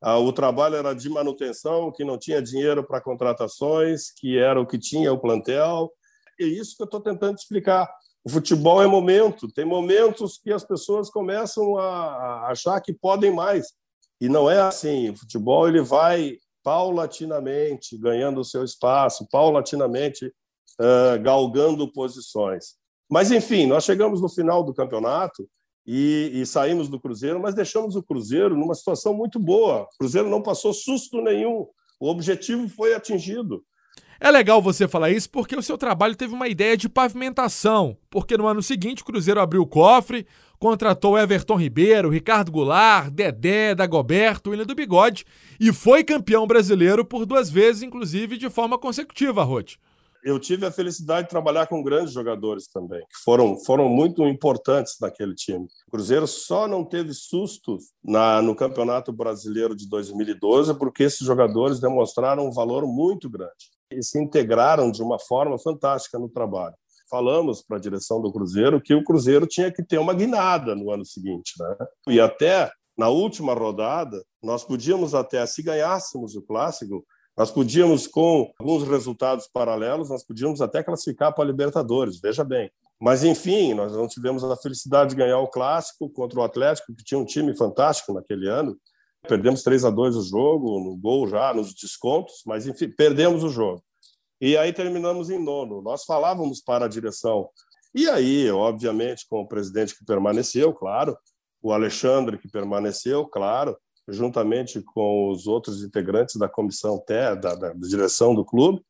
ah, 0.00 0.18
o 0.18 0.32
trabalho 0.32 0.76
era 0.76 0.94
de 0.94 1.08
manutenção, 1.08 1.92
que 1.92 2.04
não 2.04 2.18
tinha 2.18 2.42
dinheiro 2.42 2.84
para 2.84 3.00
contratações, 3.00 4.10
que 4.10 4.36
era 4.36 4.60
o 4.60 4.66
que 4.66 4.78
tinha 4.78 5.12
o 5.12 5.18
plantel. 5.18 5.92
É 6.40 6.44
isso 6.44 6.76
que 6.76 6.82
eu 6.82 6.86
estou 6.86 7.00
tentando 7.00 7.36
explicar. 7.36 7.88
O 8.24 8.30
futebol 8.30 8.82
é 8.82 8.86
momento, 8.86 9.50
tem 9.50 9.64
momentos 9.64 10.38
que 10.38 10.52
as 10.52 10.64
pessoas 10.64 11.08
começam 11.08 11.78
a 11.78 12.48
achar 12.48 12.80
que 12.80 12.92
podem 12.92 13.32
mais. 13.32 13.72
E 14.20 14.28
não 14.28 14.50
é 14.50 14.60
assim. 14.60 15.10
O 15.10 15.16
futebol 15.16 15.68
ele 15.68 15.80
vai 15.80 16.36
paulatinamente 16.62 17.96
ganhando 17.96 18.40
o 18.40 18.44
seu 18.44 18.64
espaço, 18.64 19.26
paulatinamente 19.30 20.26
uh, 20.26 21.22
galgando 21.22 21.90
posições. 21.92 22.74
Mas, 23.08 23.30
enfim, 23.30 23.66
nós 23.66 23.84
chegamos 23.84 24.20
no 24.20 24.28
final 24.28 24.62
do 24.62 24.74
campeonato 24.74 25.48
e, 25.86 26.30
e, 26.34 26.44
saímos 26.44 26.88
do 26.88 27.00
Cruzeiro, 27.00 27.40
mas 27.40 27.54
deixamos 27.54 27.96
o 27.96 28.02
Cruzeiro 28.02 28.54
numa 28.54 28.74
situação 28.74 29.14
muito 29.14 29.38
boa. 29.38 29.84
O 29.84 29.98
Cruzeiro 29.98 30.28
não 30.28 30.42
passou 30.42 30.74
susto 30.74 31.22
nenhum. 31.22 31.66
O 31.98 32.10
objetivo 32.10 32.68
foi 32.68 32.92
atingido. 32.92 33.64
É 34.20 34.32
legal 34.32 34.60
você 34.60 34.88
falar 34.88 35.10
isso 35.10 35.30
porque 35.30 35.54
o 35.54 35.62
seu 35.62 35.78
trabalho 35.78 36.16
teve 36.16 36.34
uma 36.34 36.48
ideia 36.48 36.76
de 36.76 36.88
pavimentação, 36.88 37.96
porque 38.10 38.36
no 38.36 38.48
ano 38.48 38.60
seguinte 38.60 39.02
o 39.02 39.04
Cruzeiro 39.04 39.40
abriu 39.40 39.62
o 39.62 39.66
cofre, 39.66 40.26
contratou 40.58 41.16
Everton 41.16 41.54
Ribeiro, 41.54 42.10
Ricardo 42.10 42.50
Goulart, 42.50 43.10
Dedé, 43.10 43.76
Dagoberto, 43.76 44.50
William 44.50 44.66
do 44.66 44.74
Bigode 44.74 45.24
e 45.60 45.72
foi 45.72 46.02
campeão 46.02 46.48
brasileiro 46.48 47.04
por 47.04 47.24
duas 47.24 47.48
vezes, 47.48 47.82
inclusive 47.82 48.36
de 48.36 48.50
forma 48.50 48.76
consecutiva, 48.76 49.44
Roth. 49.44 49.76
Eu 50.24 50.40
tive 50.40 50.66
a 50.66 50.72
felicidade 50.72 51.28
de 51.28 51.30
trabalhar 51.30 51.68
com 51.68 51.80
grandes 51.80 52.12
jogadores 52.12 52.66
também, 52.66 52.98
que 53.02 53.22
foram, 53.24 53.56
foram 53.56 53.88
muito 53.88 54.26
importantes 54.26 54.96
naquele 55.00 55.32
time. 55.32 55.64
O 55.86 55.92
Cruzeiro 55.92 56.26
só 56.26 56.66
não 56.66 56.84
teve 56.84 57.14
sustos 57.14 57.92
na, 58.02 58.42
no 58.42 58.56
Campeonato 58.56 59.12
Brasileiro 59.12 59.76
de 59.76 59.88
2012 59.88 60.74
porque 60.74 61.04
esses 61.04 61.24
jogadores 61.24 61.78
demonstraram 61.78 62.48
um 62.48 62.50
valor 62.50 62.84
muito 62.84 63.30
grande 63.30 63.77
e 63.90 64.02
se 64.02 64.20
integraram 64.20 64.90
de 64.90 65.02
uma 65.02 65.18
forma 65.18 65.58
fantástica 65.58 66.18
no 66.18 66.28
trabalho. 66.28 66.74
falamos 67.10 67.62
para 67.62 67.78
a 67.78 67.80
direção 67.80 68.20
do 68.20 68.30
Cruzeiro 68.30 68.82
que 68.82 68.94
o 68.94 69.02
Cruzeiro 69.02 69.46
tinha 69.46 69.72
que 69.72 69.82
ter 69.82 69.98
uma 69.98 70.12
guinada 70.12 70.74
no 70.74 70.90
ano 70.90 71.06
seguinte. 71.06 71.54
Né? 71.58 71.76
E 72.08 72.20
até 72.20 72.70
na 72.98 73.08
última 73.08 73.54
rodada, 73.54 74.22
nós 74.42 74.62
podíamos 74.62 75.14
até, 75.14 75.46
se 75.46 75.62
ganhássemos 75.62 76.36
o 76.36 76.42
clássico, 76.42 77.02
nós 77.36 77.50
podíamos, 77.50 78.08
com 78.08 78.52
alguns 78.58 78.86
resultados 78.86 79.48
paralelos, 79.50 80.10
nós 80.10 80.24
podíamos 80.24 80.60
até 80.60 80.82
classificar 80.82 81.32
para 81.32 81.44
a 81.44 81.46
Libertadores, 81.46 82.20
veja 82.20 82.42
bem. 82.42 82.68
Mas, 83.00 83.22
enfim, 83.22 83.74
nós 83.74 83.92
não 83.92 84.08
tivemos 84.08 84.42
a 84.42 84.56
felicidade 84.56 85.10
de 85.10 85.16
ganhar 85.16 85.38
o 85.38 85.46
clássico 85.46 86.10
contra 86.10 86.40
o 86.40 86.42
Atlético, 86.42 86.92
que 86.96 87.04
tinha 87.04 87.18
um 87.18 87.24
time 87.24 87.56
fantástico 87.56 88.12
naquele 88.12 88.48
ano. 88.48 88.76
Perdemos 89.26 89.62
3 89.62 89.84
a 89.84 89.90
2 89.90 90.16
o 90.16 90.22
jogo, 90.22 90.80
no 90.80 90.96
gol 90.96 91.26
já, 91.28 91.52
nos 91.52 91.74
descontos, 91.74 92.42
mas, 92.46 92.66
enfim, 92.66 92.88
perdemos 92.88 93.42
o 93.42 93.48
jogo. 93.48 93.82
E 94.40 94.56
aí 94.56 94.72
terminamos 94.72 95.30
em 95.30 95.42
nono. 95.42 95.82
Nós 95.82 96.04
falávamos 96.04 96.60
para 96.60 96.84
a 96.84 96.88
direção. 96.88 97.48
E 97.94 98.08
aí, 98.08 98.50
obviamente, 98.50 99.26
com 99.28 99.40
o 99.40 99.48
presidente 99.48 99.96
que 99.96 100.04
permaneceu, 100.04 100.72
claro, 100.72 101.16
o 101.60 101.72
Alexandre 101.72 102.38
que 102.38 102.48
permaneceu, 102.48 103.26
claro, 103.26 103.76
juntamente 104.08 104.80
com 104.80 105.30
os 105.30 105.46
outros 105.46 105.82
integrantes 105.82 106.36
da 106.36 106.48
comissão 106.48 107.02
da, 107.06 107.34
da, 107.34 107.54
da 107.54 107.72
direção 107.74 108.34
do 108.34 108.44
clube, 108.44 108.80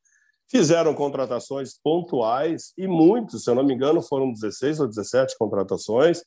fizeram 0.49 0.93
contratações 0.93 1.79
pontuais 1.81 2.73
e 2.77 2.87
muitos, 2.87 3.43
se 3.43 3.49
eu 3.49 3.55
não 3.55 3.63
me 3.63 3.73
engano, 3.73 4.01
foram 4.01 4.31
16 4.31 4.79
ou 4.79 4.87
17 4.87 5.37
contratações 5.37 6.23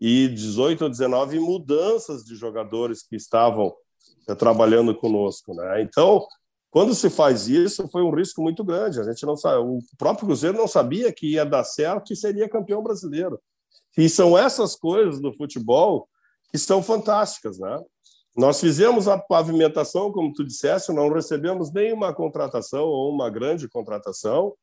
e 0.00 0.28
18 0.28 0.84
ou 0.84 0.90
19 0.90 1.38
mudanças 1.40 2.24
de 2.24 2.34
jogadores 2.34 3.02
que 3.02 3.16
estavam 3.16 3.74
eh, 4.26 4.34
trabalhando 4.34 4.94
conosco, 4.94 5.54
né? 5.54 5.82
Então, 5.82 6.26
quando 6.70 6.94
se 6.94 7.10
faz 7.10 7.48
isso, 7.48 7.88
foi 7.88 8.02
um 8.02 8.14
risco 8.14 8.40
muito 8.40 8.64
grande. 8.64 9.00
A 9.00 9.04
gente 9.04 9.26
não 9.26 9.36
sabe, 9.36 9.58
o 9.58 9.80
próprio 9.98 10.26
Cruzeiro 10.26 10.56
não 10.56 10.68
sabia 10.68 11.12
que 11.12 11.32
ia 11.32 11.44
dar 11.44 11.64
certo 11.64 12.12
e 12.12 12.16
seria 12.16 12.48
campeão 12.48 12.82
brasileiro. 12.82 13.40
E 13.98 14.08
são 14.08 14.38
essas 14.38 14.76
coisas 14.76 15.20
do 15.20 15.34
futebol 15.34 16.08
que 16.50 16.58
são 16.58 16.82
fantásticas, 16.82 17.58
né? 17.58 17.82
Nós 18.36 18.60
fizemos 18.60 19.08
a 19.08 19.18
pavimentação, 19.18 20.12
como 20.12 20.32
tu 20.32 20.44
disseste, 20.44 20.92
não 20.92 21.12
recebemos 21.12 21.72
nenhuma 21.72 22.14
contratação 22.14 22.84
ou 22.84 23.12
uma 23.12 23.28
grande 23.28 23.68
contratação. 23.68 24.54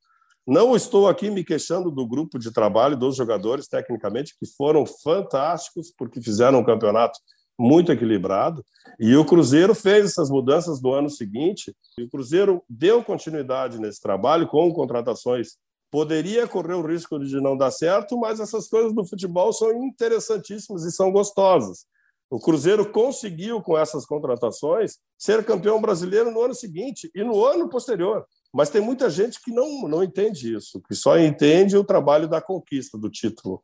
Não 0.47 0.77
estou 0.77 1.09
aqui 1.09 1.29
me 1.29 1.43
queixando 1.43 1.91
do 1.91 2.07
grupo 2.07 2.39
de 2.39 2.53
trabalho 2.53 2.95
dos 2.95 3.17
jogadores, 3.17 3.67
tecnicamente, 3.67 4.33
que 4.39 4.45
foram 4.55 4.85
fantásticos, 4.85 5.91
porque 5.91 6.21
fizeram 6.21 6.59
um 6.59 6.63
campeonato 6.63 7.19
muito 7.59 7.91
equilibrado. 7.91 8.63
E 8.97 9.13
o 9.17 9.25
Cruzeiro 9.25 9.75
fez 9.75 10.05
essas 10.05 10.29
mudanças 10.29 10.81
no 10.81 10.93
ano 10.93 11.09
seguinte. 11.09 11.75
E 11.99 12.03
o 12.03 12.09
Cruzeiro 12.09 12.63
deu 12.69 13.03
continuidade 13.03 13.77
nesse 13.77 13.99
trabalho 13.99 14.47
com 14.47 14.71
contratações. 14.71 15.57
Poderia 15.91 16.47
correr 16.47 16.75
o 16.75 16.85
risco 16.85 17.19
de 17.19 17.41
não 17.41 17.57
dar 17.57 17.71
certo, 17.71 18.17
mas 18.17 18.39
essas 18.39 18.69
coisas 18.69 18.93
do 18.93 19.05
futebol 19.05 19.51
são 19.51 19.83
interessantíssimas 19.83 20.85
e 20.85 20.91
são 20.93 21.11
gostosas. 21.11 21.85
O 22.29 22.39
Cruzeiro 22.39 22.89
conseguiu, 22.89 23.61
com 23.61 23.77
essas 23.77 24.05
contratações, 24.05 24.97
ser 25.17 25.43
campeão 25.43 25.81
brasileiro 25.81 26.31
no 26.31 26.41
ano 26.41 26.55
seguinte 26.55 27.11
e 27.13 27.21
no 27.21 27.43
ano 27.43 27.67
posterior. 27.67 28.25
Mas 28.57 28.71
tem 28.71 28.81
muita 28.81 29.07
gente 29.07 29.39
que 29.39 29.51
não, 29.51 29.87
não 29.87 30.03
entende 30.03 30.55
isso, 30.55 30.81
que 30.81 30.95
só 30.95 31.15
entende 31.19 31.77
o 31.77 31.83
trabalho 31.83 32.27
da 32.27 32.41
conquista 32.41 32.97
do 32.97 33.07
título. 33.07 33.63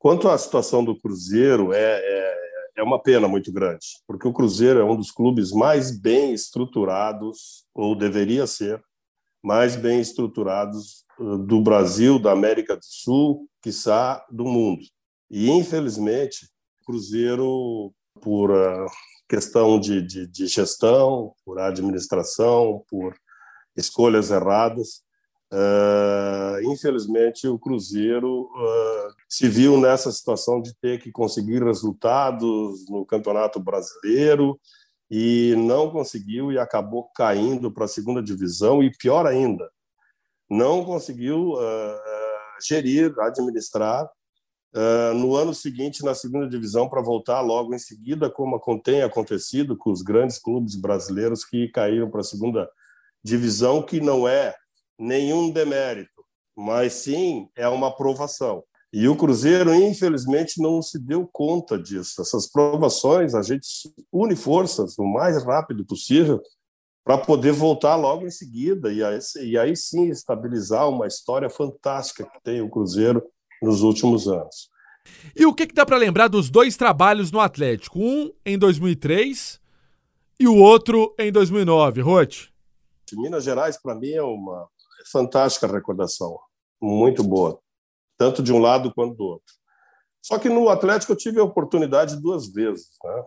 Quanto 0.00 0.28
à 0.28 0.36
situação 0.36 0.84
do 0.84 1.00
Cruzeiro, 1.00 1.72
é, 1.72 2.00
é, 2.02 2.34
é 2.78 2.82
uma 2.82 3.00
pena 3.00 3.28
muito 3.28 3.52
grande, 3.52 3.86
porque 4.04 4.26
o 4.26 4.32
Cruzeiro 4.32 4.80
é 4.80 4.84
um 4.84 4.96
dos 4.96 5.12
clubes 5.12 5.52
mais 5.52 5.96
bem 5.96 6.34
estruturados, 6.34 7.66
ou 7.72 7.94
deveria 7.94 8.44
ser, 8.48 8.82
mais 9.40 9.76
bem 9.76 10.00
estruturados 10.00 11.04
uh, 11.20 11.38
do 11.38 11.62
Brasil, 11.62 12.18
da 12.18 12.32
América 12.32 12.74
do 12.74 12.84
Sul, 12.84 13.48
quiçá 13.62 14.26
do 14.28 14.44
mundo. 14.44 14.82
E, 15.30 15.52
infelizmente, 15.52 16.46
o 16.80 16.86
Cruzeiro 16.86 17.94
por 18.20 18.50
uh, 18.50 18.86
questão 19.28 19.78
de, 19.78 20.02
de, 20.02 20.26
de, 20.26 20.48
gestão, 20.48 21.32
por 21.44 21.60
administração, 21.60 22.84
por 22.88 23.14
escolhas 23.76 24.30
erradas. 24.30 25.02
Uh, 25.52 26.72
infelizmente, 26.72 27.46
o 27.46 27.58
Cruzeiro 27.58 28.44
uh, 28.44 29.14
se 29.28 29.48
viu 29.48 29.78
nessa 29.78 30.10
situação 30.10 30.62
de 30.62 30.74
ter 30.80 31.00
que 31.00 31.12
conseguir 31.12 31.62
resultados 31.62 32.88
no 32.88 33.04
Campeonato 33.04 33.60
Brasileiro 33.60 34.58
e 35.10 35.54
não 35.58 35.90
conseguiu 35.90 36.50
e 36.50 36.58
acabou 36.58 37.10
caindo 37.14 37.70
para 37.70 37.84
a 37.84 37.88
segunda 37.88 38.22
divisão 38.22 38.82
e 38.82 38.90
pior 38.96 39.26
ainda, 39.26 39.70
não 40.48 40.82
conseguiu 40.84 41.54
gerir, 42.62 43.12
administrar 43.20 44.08
uh, 44.74 45.14
no 45.14 45.36
ano 45.36 45.54
seguinte 45.54 46.04
na 46.04 46.14
segunda 46.14 46.48
divisão 46.48 46.88
para 46.88 47.02
voltar 47.02 47.40
logo 47.40 47.74
em 47.74 47.78
seguida, 47.78 48.30
como 48.30 48.60
tem 48.82 49.02
acontecido 49.02 49.76
com 49.76 49.90
os 49.90 50.02
grandes 50.02 50.38
clubes 50.38 50.76
brasileiros 50.76 51.44
que 51.44 51.68
caíram 51.68 52.10
para 52.10 52.20
a 52.20 52.24
segunda 52.24 52.60
divisão, 52.60 52.72
que 53.86 54.00
não 54.00 54.26
é 54.26 54.54
nenhum 54.98 55.50
demérito, 55.50 56.24
mas 56.56 56.92
sim 56.94 57.48
é 57.56 57.68
uma 57.68 57.88
aprovação. 57.88 58.62
E 58.92 59.08
o 59.08 59.16
Cruzeiro, 59.16 59.74
infelizmente, 59.74 60.60
não 60.60 60.82
se 60.82 60.98
deu 60.98 61.26
conta 61.32 61.78
disso. 61.78 62.20
Essas 62.20 62.46
provações, 62.46 63.34
a 63.34 63.40
gente 63.40 63.66
une 64.12 64.36
forças 64.36 64.98
o 64.98 65.04
mais 65.04 65.42
rápido 65.42 65.84
possível 65.84 66.42
para 67.02 67.16
poder 67.16 67.52
voltar 67.52 67.96
logo 67.96 68.26
em 68.26 68.30
seguida 68.30 68.92
e 68.92 69.02
aí, 69.02 69.18
e 69.40 69.58
aí 69.58 69.74
sim 69.74 70.08
estabilizar 70.08 70.88
uma 70.88 71.06
história 71.06 71.48
fantástica 71.48 72.24
que 72.24 72.42
tem 72.44 72.60
o 72.60 72.68
Cruzeiro 72.68 73.22
nos 73.62 73.82
últimos 73.82 74.28
anos. 74.28 74.70
E 75.34 75.46
o 75.46 75.54
que, 75.54 75.66
que 75.66 75.74
dá 75.74 75.84
para 75.84 75.96
lembrar 75.96 76.28
dos 76.28 76.50
dois 76.50 76.76
trabalhos 76.76 77.32
no 77.32 77.40
Atlético? 77.40 77.98
Um 77.98 78.30
em 78.44 78.58
2003 78.58 79.58
e 80.38 80.46
o 80.46 80.56
outro 80.56 81.14
em 81.18 81.32
2009, 81.32 82.02
Rote? 82.02 82.51
Minas 83.16 83.44
Gerais, 83.44 83.80
para 83.80 83.94
mim, 83.94 84.10
é 84.10 84.22
uma 84.22 84.68
fantástica 85.10 85.66
recordação, 85.66 86.38
muito 86.80 87.22
boa, 87.22 87.60
tanto 88.16 88.42
de 88.42 88.52
um 88.52 88.58
lado 88.58 88.92
quanto 88.94 89.14
do 89.16 89.24
outro. 89.24 89.54
Só 90.22 90.38
que 90.38 90.48
no 90.48 90.68
Atlético 90.68 91.12
eu 91.12 91.16
tive 91.16 91.40
a 91.40 91.44
oportunidade 91.44 92.20
duas 92.20 92.52
vezes. 92.52 92.90
Né? 93.04 93.24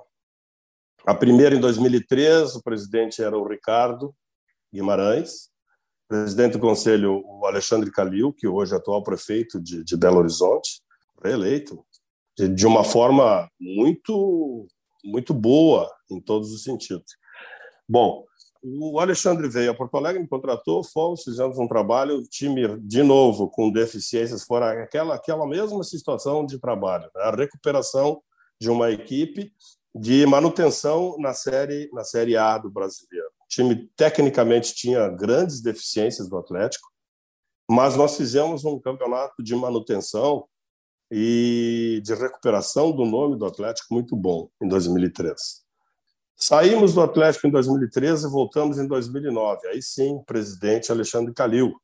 A 1.06 1.14
primeira 1.14 1.56
em 1.56 1.60
2003, 1.60 2.56
o 2.56 2.64
presidente 2.64 3.22
era 3.22 3.38
o 3.38 3.48
Ricardo 3.48 4.16
Guimarães, 4.74 5.50
presidente 6.08 6.54
do 6.54 6.60
conselho, 6.60 7.22
o 7.26 7.46
Alexandre 7.46 7.92
Calil, 7.92 8.32
que 8.32 8.48
hoje 8.48 8.74
é 8.74 8.78
atual 8.78 9.04
prefeito 9.04 9.60
de, 9.60 9.84
de 9.84 9.98
Belo 9.98 10.20
Horizonte, 10.20 10.82
reeleito, 11.24 11.86
de, 12.38 12.48
de 12.48 12.68
uma 12.68 12.84
forma 12.84 13.50
muito, 13.60 14.68
muito 15.04 15.34
boa 15.34 15.92
em 16.10 16.22
todos 16.22 16.52
os 16.52 16.64
sentidos. 16.64 17.18
Bom, 17.88 18.26
o 18.68 19.00
Alexandre 19.00 19.48
veio 19.48 19.70
a 19.70 19.76
Porto 19.76 19.96
Alegre, 19.96 20.22
me 20.22 20.28
contratou, 20.28 20.84
fomos, 20.84 21.24
fizemos 21.24 21.60
um 21.60 21.68
trabalho, 21.68 22.24
time, 22.24 22.80
de 22.80 23.04
novo, 23.04 23.48
com 23.48 23.72
deficiências, 23.72 24.44
fora 24.44 24.84
aquela, 24.84 25.14
aquela 25.14 25.46
mesma 25.46 25.84
situação 25.84 26.44
de 26.46 26.60
trabalho, 26.60 27.10
né? 27.16 27.22
a 27.22 27.32
recuperação 27.32 28.24
de 28.60 28.70
uma 28.70 28.90
equipe 28.90 29.54
de 29.94 30.26
manutenção 30.26 31.16
na 31.20 31.34
série, 31.34 31.90
na 31.94 32.04
série 32.04 32.36
A 32.36 32.58
do 32.58 32.72
brasileiro. 32.72 33.28
O 33.28 33.48
time 33.48 33.88
tecnicamente 33.96 34.74
tinha 34.74 35.08
grandes 35.10 35.62
deficiências 35.62 36.28
do 36.28 36.38
Atlético, 36.38 36.90
mas 37.70 37.96
nós 37.96 38.18
fizemos 38.18 38.66
um 38.66 38.80
campeonato 38.80 39.44
de 39.44 39.56
manutenção 39.56 40.48
e 41.12 42.02
de 42.04 42.16
recuperação 42.16 42.92
do 42.92 43.06
nome 43.06 43.38
do 43.38 43.46
Atlético 43.46 43.94
muito 43.94 44.16
bom 44.16 44.50
em 44.62 44.68
2003. 44.68 45.65
Saímos 46.38 46.94
do 46.94 47.02
Atlético 47.02 47.48
em 47.48 47.52
2013 47.52 48.28
e 48.28 48.30
voltamos 48.30 48.78
em 48.78 48.88
2009. 48.88 49.68
Aí 49.68 49.82
sim, 49.82 50.22
presidente 50.26 50.92
Alexandre 50.92 51.34
Calil. 51.34 51.76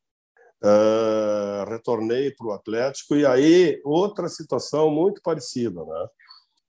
Uh, 0.63 1.67
retornei 1.67 2.29
para 2.31 2.45
o 2.45 2.51
Atlético 2.51 3.15
e 3.15 3.25
aí 3.25 3.81
outra 3.83 4.29
situação 4.29 4.91
muito 4.91 5.19
parecida, 5.21 5.83
né? 5.83 6.07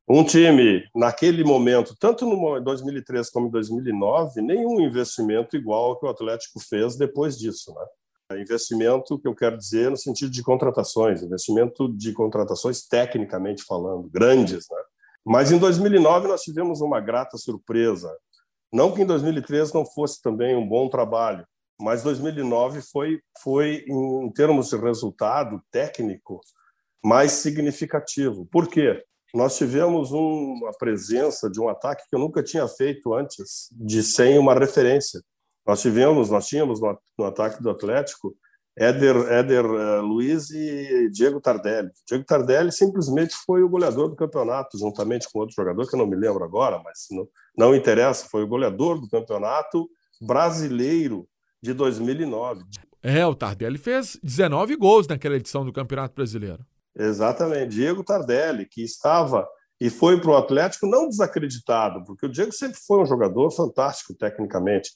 Um 0.08 0.24
time, 0.24 0.84
naquele 0.94 1.44
momento, 1.44 1.94
tanto 1.98 2.26
no 2.26 2.60
2003 2.60 3.30
como 3.30 3.46
em 3.46 3.50
2009, 3.50 4.42
nenhum 4.42 4.80
investimento 4.80 5.56
igual 5.56 5.90
ao 5.90 5.98
que 5.98 6.04
o 6.04 6.08
Atlético 6.08 6.58
fez 6.60 6.96
depois 6.96 7.38
disso. 7.38 7.72
Né? 7.72 8.40
Investimento 8.40 9.18
que 9.18 9.28
eu 9.28 9.34
quero 9.34 9.56
dizer 9.56 9.90
no 9.90 9.96
sentido 9.96 10.30
de 10.30 10.42
contratações, 10.42 11.22
investimento 11.22 11.88
de 11.88 12.12
contratações 12.12 12.86
tecnicamente 12.86 13.62
falando, 13.62 14.08
grandes. 14.10 14.66
Né? 14.68 14.82
Mas 15.24 15.52
em 15.52 15.58
2009 15.58 16.28
nós 16.28 16.42
tivemos 16.42 16.80
uma 16.80 17.00
grata 17.00 17.36
surpresa. 17.38 18.10
Não 18.72 18.92
que 18.92 19.02
em 19.02 19.06
2003 19.06 19.72
não 19.72 19.84
fosse 19.84 20.20
também 20.22 20.56
um 20.56 20.66
bom 20.66 20.88
trabalho, 20.88 21.46
mas 21.80 22.02
2009 22.02 22.80
foi, 22.82 23.20
foi 23.42 23.84
em 23.88 24.32
termos 24.32 24.70
de 24.70 24.76
resultado 24.76 25.62
técnico, 25.70 26.40
mais 27.04 27.32
significativo. 27.32 28.46
Por 28.50 28.68
quê? 28.68 29.04
nós 29.34 29.56
tivemos 29.56 30.12
uma 30.12 30.72
presença 30.78 31.48
de 31.48 31.58
um 31.58 31.68
ataque 31.68 32.04
que 32.08 32.14
eu 32.14 32.20
nunca 32.20 32.42
tinha 32.42 32.68
feito 32.68 33.14
antes, 33.14 33.68
de 33.72 34.02
sem 34.02 34.38
uma 34.38 34.54
referência. 34.54 35.22
Nós 35.66 35.80
tivemos, 35.80 36.28
nós 36.28 36.46
tínhamos 36.46 36.80
no, 36.80 36.98
no 37.18 37.24
ataque 37.24 37.62
do 37.62 37.70
Atlético 37.70 38.34
Éder, 38.76 39.16
Éder 39.30 39.66
uh, 39.66 40.00
Luiz 40.00 40.50
e 40.50 41.10
Diego 41.10 41.40
Tardelli. 41.40 41.90
Diego 42.06 42.24
Tardelli 42.24 42.72
simplesmente 42.72 43.34
foi 43.44 43.62
o 43.62 43.68
goleador 43.68 44.08
do 44.08 44.16
campeonato, 44.16 44.78
juntamente 44.78 45.28
com 45.30 45.40
outro 45.40 45.54
jogador 45.54 45.86
que 45.86 45.94
eu 45.94 45.98
não 45.98 46.06
me 46.06 46.16
lembro 46.16 46.42
agora, 46.42 46.80
mas 46.82 47.06
não, 47.10 47.28
não 47.56 47.74
interessa, 47.74 48.26
foi 48.30 48.42
o 48.42 48.48
goleador 48.48 48.98
do 48.98 49.08
campeonato 49.08 49.88
brasileiro 50.20 51.28
de 51.62 51.74
2009. 51.74 52.64
É, 53.02 53.26
o 53.26 53.34
Tardelli 53.34 53.78
fez 53.78 54.18
19 54.22 54.76
gols 54.76 55.06
naquela 55.06 55.36
edição 55.36 55.64
do 55.64 55.72
Campeonato 55.72 56.14
Brasileiro. 56.14 56.64
Exatamente. 56.96 57.74
Diego 57.74 58.04
Tardelli, 58.04 58.66
que 58.66 58.82
estava 58.82 59.46
e 59.80 59.90
foi 59.90 60.20
para 60.20 60.30
o 60.30 60.36
Atlético 60.36 60.86
não 60.86 61.08
desacreditado, 61.08 62.04
porque 62.04 62.26
o 62.26 62.28
Diego 62.28 62.52
sempre 62.52 62.78
foi 62.86 63.02
um 63.02 63.06
jogador 63.06 63.50
fantástico 63.50 64.14
tecnicamente, 64.14 64.92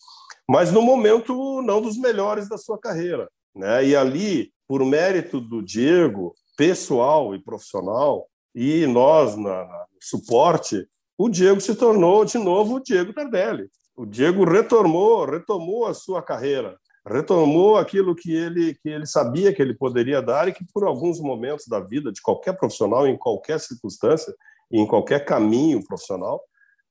mas 0.48 0.70
no 0.70 0.80
momento 0.80 1.60
não 1.62 1.82
dos 1.82 1.98
melhores 1.98 2.48
da 2.48 2.56
sua 2.56 2.78
carreira. 2.78 3.28
Né? 3.56 3.86
E 3.86 3.96
ali, 3.96 4.52
por 4.68 4.84
mérito 4.84 5.40
do 5.40 5.62
Diego, 5.62 6.34
pessoal 6.56 7.34
e 7.34 7.42
profissional, 7.42 8.28
e 8.54 8.86
nós 8.86 9.36
na, 9.36 9.64
na 9.64 9.86
suporte, 10.00 10.86
o 11.16 11.28
Diego 11.28 11.60
se 11.60 11.74
tornou 11.74 12.24
de 12.24 12.36
novo 12.36 12.74
o 12.74 12.82
Diego 12.82 13.14
Tardelli. 13.14 13.68
O 13.96 14.04
Diego 14.04 14.44
retomou, 14.44 15.24
retomou 15.24 15.86
a 15.86 15.94
sua 15.94 16.22
carreira, 16.22 16.78
retomou 17.06 17.78
aquilo 17.78 18.14
que 18.14 18.34
ele, 18.34 18.74
que 18.74 18.90
ele 18.90 19.06
sabia 19.06 19.54
que 19.54 19.62
ele 19.62 19.74
poderia 19.74 20.20
dar 20.20 20.48
e 20.48 20.52
que 20.52 20.64
por 20.72 20.84
alguns 20.84 21.18
momentos 21.18 21.66
da 21.66 21.80
vida 21.80 22.12
de 22.12 22.20
qualquer 22.20 22.54
profissional, 22.58 23.06
em 23.06 23.16
qualquer 23.16 23.58
circunstância, 23.58 24.34
em 24.70 24.86
qualquer 24.86 25.24
caminho 25.24 25.82
profissional, 25.82 26.42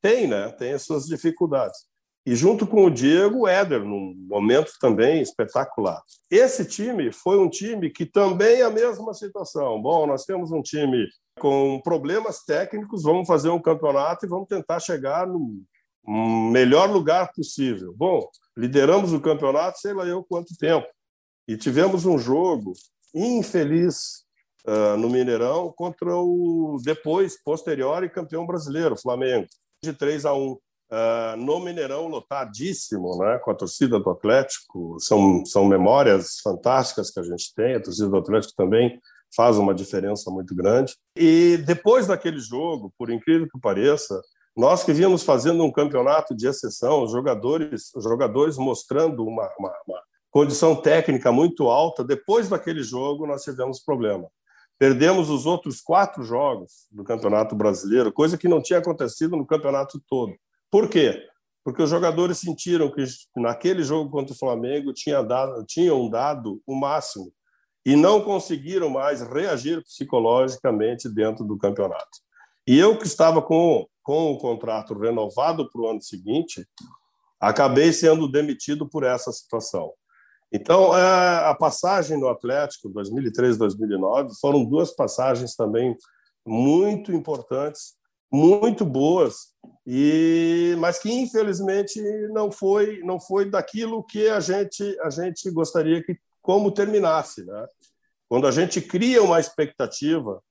tem, 0.01 0.27
né? 0.27 0.49
Tem 0.53 0.73
as 0.73 0.81
suas 0.81 1.05
dificuldades. 1.05 1.77
E 2.25 2.35
junto 2.35 2.65
com 2.65 2.85
o 2.85 2.89
Diego, 2.89 3.41
o 3.41 3.47
Éder, 3.47 3.83
num 3.83 4.15
momento 4.27 4.71
também 4.79 5.21
espetacular. 5.21 6.01
Esse 6.29 6.65
time 6.65 7.11
foi 7.11 7.37
um 7.37 7.47
time 7.47 7.91
que 7.91 8.05
também 8.05 8.61
é 8.61 8.63
a 8.63 8.69
mesma 8.71 9.13
situação. 9.13 9.79
Bom, 9.79 10.07
nós 10.07 10.25
temos 10.25 10.51
um 10.51 10.61
time 10.61 11.07
com 11.39 11.79
problemas 11.83 12.43
técnicos, 12.43 13.03
vamos 13.03 13.27
fazer 13.27 13.49
um 13.49 13.61
campeonato 13.61 14.25
e 14.25 14.29
vamos 14.29 14.47
tentar 14.47 14.79
chegar 14.79 15.27
no 15.27 15.63
melhor 16.51 16.89
lugar 16.89 17.31
possível. 17.31 17.93
Bom, 17.95 18.27
lideramos 18.57 19.13
o 19.13 19.21
campeonato, 19.21 19.79
sei 19.79 19.93
lá 19.93 20.05
eu 20.05 20.23
quanto 20.23 20.57
tempo. 20.57 20.87
E 21.47 21.55
tivemos 21.55 22.05
um 22.05 22.17
jogo 22.17 22.73
infeliz 23.13 24.25
uh, 24.67 24.97
no 24.97 25.09
Mineirão 25.09 25.71
contra 25.75 26.15
o 26.15 26.77
depois, 26.83 27.41
posterior 27.43 28.03
e 28.03 28.09
campeão 28.09 28.45
brasileiro, 28.45 28.97
Flamengo, 28.97 29.47
de 29.83 29.93
3 29.93 30.25
a 30.25 30.33
1. 30.33 30.57
Uh, 30.91 31.35
no 31.37 31.59
Mineirão 31.59 32.07
lotadíssimo, 32.07 33.17
né, 33.17 33.39
com 33.39 33.49
a 33.49 33.55
torcida 33.55 33.99
do 33.99 34.09
Atlético, 34.09 34.97
são, 34.99 35.43
são 35.45 35.65
memórias 35.65 36.39
fantásticas 36.43 37.09
que 37.09 37.19
a 37.19 37.23
gente 37.23 37.53
tem, 37.55 37.75
a 37.75 37.81
torcida 37.81 38.07
do 38.07 38.17
Atlético 38.17 38.53
também 38.55 38.99
faz 39.35 39.57
uma 39.57 39.73
diferença 39.73 40.29
muito 40.31 40.55
grande. 40.55 40.95
E 41.15 41.57
depois 41.65 42.07
daquele 42.07 42.39
jogo, 42.39 42.93
por 42.97 43.09
incrível 43.09 43.47
que 43.51 43.59
pareça, 43.59 44.21
nós 44.55 44.83
que 44.83 44.93
vínhamos 44.93 45.23
fazendo 45.23 45.63
um 45.63 45.71
campeonato 45.71 46.35
de 46.35 46.47
exceção, 46.47 47.03
os 47.03 47.11
jogadores, 47.11 47.93
os 47.93 48.03
jogadores 48.03 48.57
mostrando 48.57 49.25
uma, 49.25 49.49
uma, 49.59 49.73
uma 49.87 50.01
condição 50.31 50.75
técnica 50.75 51.31
muito 51.31 51.67
alta, 51.67 52.03
depois 52.03 52.47
daquele 52.47 52.81
jogo 52.81 53.27
nós 53.27 53.43
tivemos 53.43 53.81
problema. 53.83 54.27
Perdemos 54.77 55.29
os 55.29 55.45
outros 55.45 55.81
quatro 55.81 56.23
jogos 56.23 56.87
do 56.91 57.03
Campeonato 57.03 57.55
Brasileiro, 57.55 58.11
coisa 58.11 58.37
que 58.37 58.47
não 58.47 58.61
tinha 58.61 58.79
acontecido 58.79 59.35
no 59.35 59.45
campeonato 59.45 60.01
todo. 60.07 60.33
Por 60.71 60.89
quê? 60.89 61.27
Porque 61.63 61.81
os 61.81 61.89
jogadores 61.89 62.37
sentiram 62.37 62.91
que 62.91 63.03
naquele 63.35 63.83
jogo 63.83 64.11
contra 64.11 64.33
o 64.33 64.37
Flamengo 64.37 64.93
tinha 64.93 65.23
dado, 65.23 65.65
tinham 65.65 66.09
dado 66.09 66.61
o 66.65 66.75
máximo 66.75 67.31
e 67.85 67.95
não 67.95 68.21
conseguiram 68.21 68.89
mais 68.89 69.21
reagir 69.21 69.83
psicologicamente 69.83 71.07
dentro 71.07 71.43
do 71.43 71.57
campeonato. 71.57 72.19
E 72.67 72.77
eu 72.77 72.97
que 72.97 73.05
estava 73.05 73.41
com, 73.41 73.87
com 74.03 74.31
o 74.31 74.37
contrato 74.37 74.97
renovado 74.97 75.69
para 75.69 75.81
o 75.81 75.87
ano 75.87 76.01
seguinte, 76.01 76.67
acabei 77.39 77.93
sendo 77.93 78.27
demitido 78.27 78.87
por 78.87 79.03
essa 79.03 79.31
situação. 79.31 79.91
Então, 80.51 80.97
é, 80.97 81.49
a 81.49 81.55
passagem 81.55 82.19
no 82.19 82.27
Atlético, 82.27 82.89
2003 82.89 83.57
2009, 83.57 84.33
foram 84.39 84.63
duas 84.63 84.95
passagens 84.95 85.55
também 85.55 85.95
muito 86.45 87.11
importantes 87.11 87.95
muito 88.35 88.83
boas 88.85 89.53
e 89.87 90.75
mas 90.79 90.99
que 90.99 91.09
infelizmente 91.09 92.01
não 92.33 92.51
foi 92.51 92.99
não 92.99 93.17
foi 93.19 93.49
daquilo 93.49 94.03
que 94.03 94.27
a 94.27 94.41
gente 94.41 94.83
a 95.01 95.09
gente 95.09 95.49
gostaria 95.51 96.03
que 96.03 96.17
como 96.41 96.71
terminasse, 96.71 97.45
né? 97.45 97.65
Quando 98.27 98.45
a 98.45 98.51
gente 98.51 98.81
cria 98.81 99.23
uma 99.23 99.39
expectativa 99.39 100.41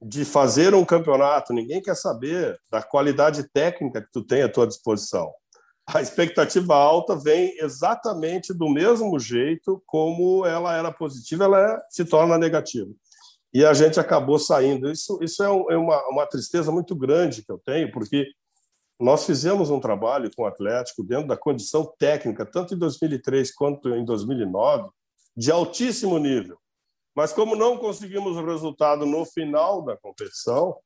de 0.00 0.24
fazer 0.24 0.74
um 0.74 0.84
campeonato, 0.84 1.52
ninguém 1.52 1.80
quer 1.80 1.94
saber 1.94 2.58
da 2.70 2.82
qualidade 2.82 3.48
técnica 3.52 4.02
que 4.02 4.10
tu 4.12 4.24
tem 4.24 4.42
à 4.42 4.48
tua 4.48 4.66
disposição. 4.66 5.32
A 5.86 6.02
expectativa 6.02 6.74
alta 6.74 7.14
vem 7.14 7.56
exatamente 7.58 8.52
do 8.52 8.68
mesmo 8.68 9.18
jeito 9.18 9.82
como 9.86 10.44
ela 10.44 10.76
era 10.76 10.90
positiva, 10.92 11.44
ela 11.44 11.78
se 11.88 12.04
torna 12.04 12.36
negativa 12.36 12.90
e 13.52 13.64
a 13.64 13.74
gente 13.74 14.00
acabou 14.00 14.38
saindo. 14.38 14.90
Isso, 14.90 15.18
isso 15.22 15.42
é, 15.42 15.46
é 15.46 15.76
uma, 15.76 16.08
uma 16.08 16.26
tristeza 16.26 16.72
muito 16.72 16.94
grande 16.94 17.42
que 17.42 17.52
eu 17.52 17.58
tenho, 17.58 17.90
porque 17.92 18.26
nós 18.98 19.26
fizemos 19.26 19.68
um 19.68 19.80
trabalho 19.80 20.30
com 20.34 20.42
o 20.42 20.46
Atlético 20.46 21.02
dentro 21.02 21.28
da 21.28 21.36
condição 21.36 21.92
técnica, 21.98 22.46
tanto 22.46 22.74
em 22.74 22.78
2003 22.78 23.52
quanto 23.54 23.90
em 23.90 24.04
2009, 24.04 24.88
de 25.36 25.50
altíssimo 25.50 26.18
nível. 26.18 26.56
Mas 27.14 27.32
como 27.32 27.54
não 27.54 27.76
conseguimos 27.76 28.36
o 28.36 28.44
resultado 28.44 29.04
no 29.04 29.24
final 29.26 29.82
da 29.82 29.96
competição, 29.96 30.76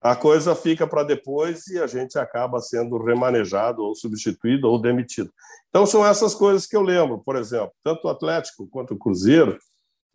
a 0.00 0.16
coisa 0.16 0.54
fica 0.54 0.86
para 0.86 1.02
depois 1.02 1.66
e 1.66 1.78
a 1.78 1.86
gente 1.86 2.18
acaba 2.18 2.60
sendo 2.60 2.96
remanejado 2.96 3.82
ou 3.82 3.94
substituído 3.94 4.66
ou 4.66 4.80
demitido. 4.80 5.30
Então 5.68 5.84
são 5.84 6.06
essas 6.06 6.34
coisas 6.34 6.66
que 6.66 6.74
eu 6.74 6.80
lembro, 6.80 7.18
por 7.18 7.36
exemplo, 7.36 7.72
tanto 7.84 8.06
o 8.06 8.10
Atlético 8.10 8.66
quanto 8.68 8.94
o 8.94 8.98
Cruzeiro 8.98 9.58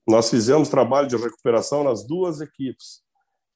nós 0.08 0.30
fizemos 0.30 0.70
trabalho 0.70 1.08
de 1.08 1.18
recuperação 1.18 1.84
nas 1.84 2.06
duas 2.06 2.42
equipes 2.42 3.02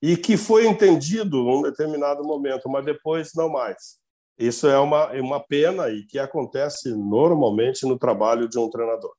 e 0.01 0.15
que 0.17 0.37
foi 0.37 0.65
entendido 0.65 1.43
num 1.43 1.61
determinado 1.61 2.23
momento, 2.23 2.69
mas 2.69 2.85
depois 2.85 3.31
não 3.35 3.49
mais. 3.49 3.99
Isso 4.37 4.67
é 4.67 4.79
uma, 4.79 5.03
é 5.11 5.21
uma 5.21 5.39
pena 5.39 5.89
e 5.89 6.05
que 6.05 6.17
acontece 6.17 6.89
normalmente 6.95 7.85
no 7.85 7.99
trabalho 7.99 8.47
de 8.47 8.57
um 8.57 8.69
treinador. 8.69 9.11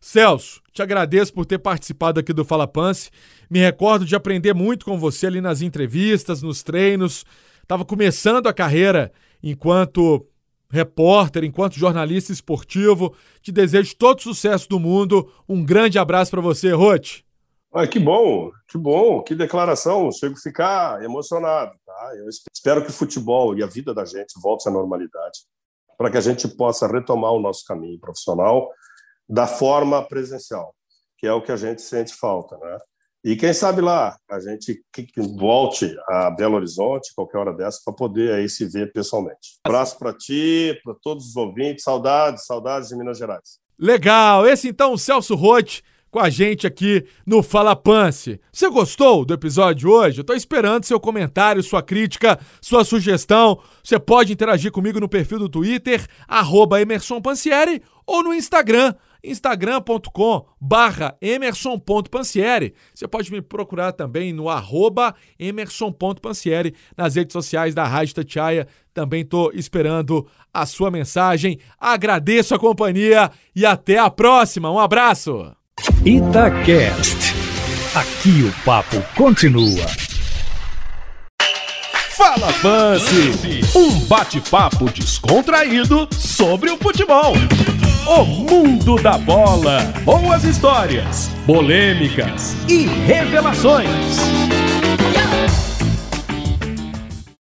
Celso, 0.00 0.62
te 0.72 0.80
agradeço 0.80 1.34
por 1.34 1.44
ter 1.44 1.58
participado 1.58 2.20
aqui 2.20 2.32
do 2.32 2.44
Fala 2.44 2.66
Pance. 2.66 3.10
Me 3.50 3.58
recordo 3.58 4.06
de 4.06 4.16
aprender 4.16 4.54
muito 4.54 4.84
com 4.84 4.98
você 4.98 5.26
ali 5.26 5.40
nas 5.40 5.60
entrevistas, 5.60 6.40
nos 6.40 6.62
treinos. 6.62 7.26
Estava 7.62 7.84
começando 7.84 8.46
a 8.46 8.54
carreira 8.54 9.12
enquanto 9.42 10.26
repórter, 10.70 11.44
enquanto 11.44 11.74
jornalista 11.74 12.32
esportivo. 12.32 13.14
Te 13.42 13.50
desejo 13.50 13.96
todo 13.96 14.22
sucesso 14.22 14.68
do 14.68 14.78
mundo. 14.78 15.30
Um 15.48 15.64
grande 15.64 15.98
abraço 15.98 16.30
para 16.30 16.40
você, 16.40 16.72
Rote. 16.72 17.24
Ah, 17.72 17.86
que 17.86 18.00
bom, 18.00 18.50
que 18.68 18.76
bom, 18.76 19.22
que 19.22 19.34
declaração. 19.34 20.10
Chego 20.10 20.34
a 20.34 20.40
ficar 20.40 21.04
emocionado. 21.04 21.72
Tá? 21.84 22.12
Eu 22.16 22.26
espero 22.54 22.82
que 22.82 22.90
o 22.90 22.94
futebol 22.94 23.56
e 23.56 23.62
a 23.62 23.66
vida 23.66 23.94
da 23.94 24.04
gente 24.04 24.40
volte 24.42 24.68
à 24.68 24.72
normalidade, 24.72 25.40
para 25.96 26.10
que 26.10 26.18
a 26.18 26.20
gente 26.20 26.48
possa 26.48 26.86
retomar 26.86 27.32
o 27.32 27.40
nosso 27.40 27.64
caminho 27.64 27.98
profissional 28.00 28.68
da 29.28 29.46
forma 29.46 30.02
presencial, 30.02 30.74
que 31.16 31.26
é 31.26 31.32
o 31.32 31.42
que 31.42 31.52
a 31.52 31.56
gente 31.56 31.82
sente 31.82 32.12
falta, 32.12 32.58
né? 32.58 32.78
E 33.22 33.36
quem 33.36 33.52
sabe 33.52 33.82
lá 33.82 34.16
a 34.30 34.40
gente 34.40 34.82
volte 35.36 35.94
a 36.08 36.30
Belo 36.30 36.56
Horizonte, 36.56 37.12
qualquer 37.14 37.38
hora 37.38 37.52
dessa, 37.52 37.80
para 37.84 37.94
poder 37.94 38.32
aí 38.32 38.48
se 38.48 38.64
ver 38.64 38.92
pessoalmente. 38.92 39.58
Abraço 39.64 39.98
para 39.98 40.14
ti, 40.14 40.78
para 40.82 40.94
todos 41.02 41.28
os 41.28 41.36
ouvintes. 41.36 41.84
Saudades, 41.84 42.46
saudades 42.46 42.88
de 42.88 42.96
Minas 42.96 43.18
Gerais. 43.18 43.58
Legal. 43.78 44.46
Esse 44.46 44.68
então, 44.68 44.94
o 44.94 44.98
Celso 44.98 45.34
Rotti 45.34 45.82
com 46.10 46.18
a 46.18 46.28
gente 46.28 46.66
aqui 46.66 47.04
no 47.24 47.42
Fala 47.42 47.76
Pance. 47.76 48.40
Você 48.52 48.68
gostou 48.68 49.24
do 49.24 49.32
episódio 49.32 49.76
de 49.76 49.86
hoje? 49.86 50.20
Eu 50.20 50.24
tô 50.24 50.34
esperando 50.34 50.84
seu 50.84 50.98
comentário, 50.98 51.62
sua 51.62 51.82
crítica, 51.82 52.38
sua 52.60 52.84
sugestão. 52.84 53.60
Você 53.82 53.98
pode 53.98 54.32
interagir 54.32 54.72
comigo 54.72 54.98
no 54.98 55.08
perfil 55.08 55.38
do 55.38 55.48
Twitter, 55.48 56.04
arroba 56.26 56.80
Emerson 56.80 57.20
Pansieri, 57.20 57.80
ou 58.06 58.24
no 58.24 58.34
Instagram, 58.34 58.94
instagram.com 59.22 60.46
barra 60.60 61.16
emerson.pansieri. 61.20 62.74
Você 62.94 63.06
pode 63.08 63.30
me 63.32 63.40
procurar 63.40 63.92
também 63.92 64.32
no 64.32 64.48
arroba 64.48 65.14
emerson.pansieri 65.38 66.74
nas 66.96 67.14
redes 67.14 67.32
sociais 67.32 67.74
da 67.74 67.84
Rádio 67.84 68.14
Tatiaia. 68.14 68.66
Também 68.92 69.22
estou 69.22 69.50
esperando 69.54 70.26
a 70.52 70.66
sua 70.66 70.90
mensagem. 70.90 71.58
Agradeço 71.78 72.54
a 72.54 72.58
companhia 72.58 73.30
e 73.54 73.64
até 73.64 73.98
a 73.98 74.10
próxima. 74.10 74.70
Um 74.70 74.78
abraço! 74.78 75.52
Itacast. 76.04 77.34
Aqui 77.94 78.42
o 78.44 78.64
papo 78.64 79.02
continua. 79.16 80.09
Fala 82.20 82.52
Fancy, 82.52 83.62
um 83.74 83.98
bate-papo 84.00 84.90
descontraído 84.90 86.06
sobre 86.12 86.68
o 86.68 86.76
futebol. 86.76 87.32
O 88.06 88.24
mundo 88.26 88.96
da 89.02 89.16
bola. 89.16 89.78
Boas 90.04 90.44
histórias, 90.44 91.30
polêmicas 91.46 92.54
e 92.68 92.84
revelações. 93.06 93.88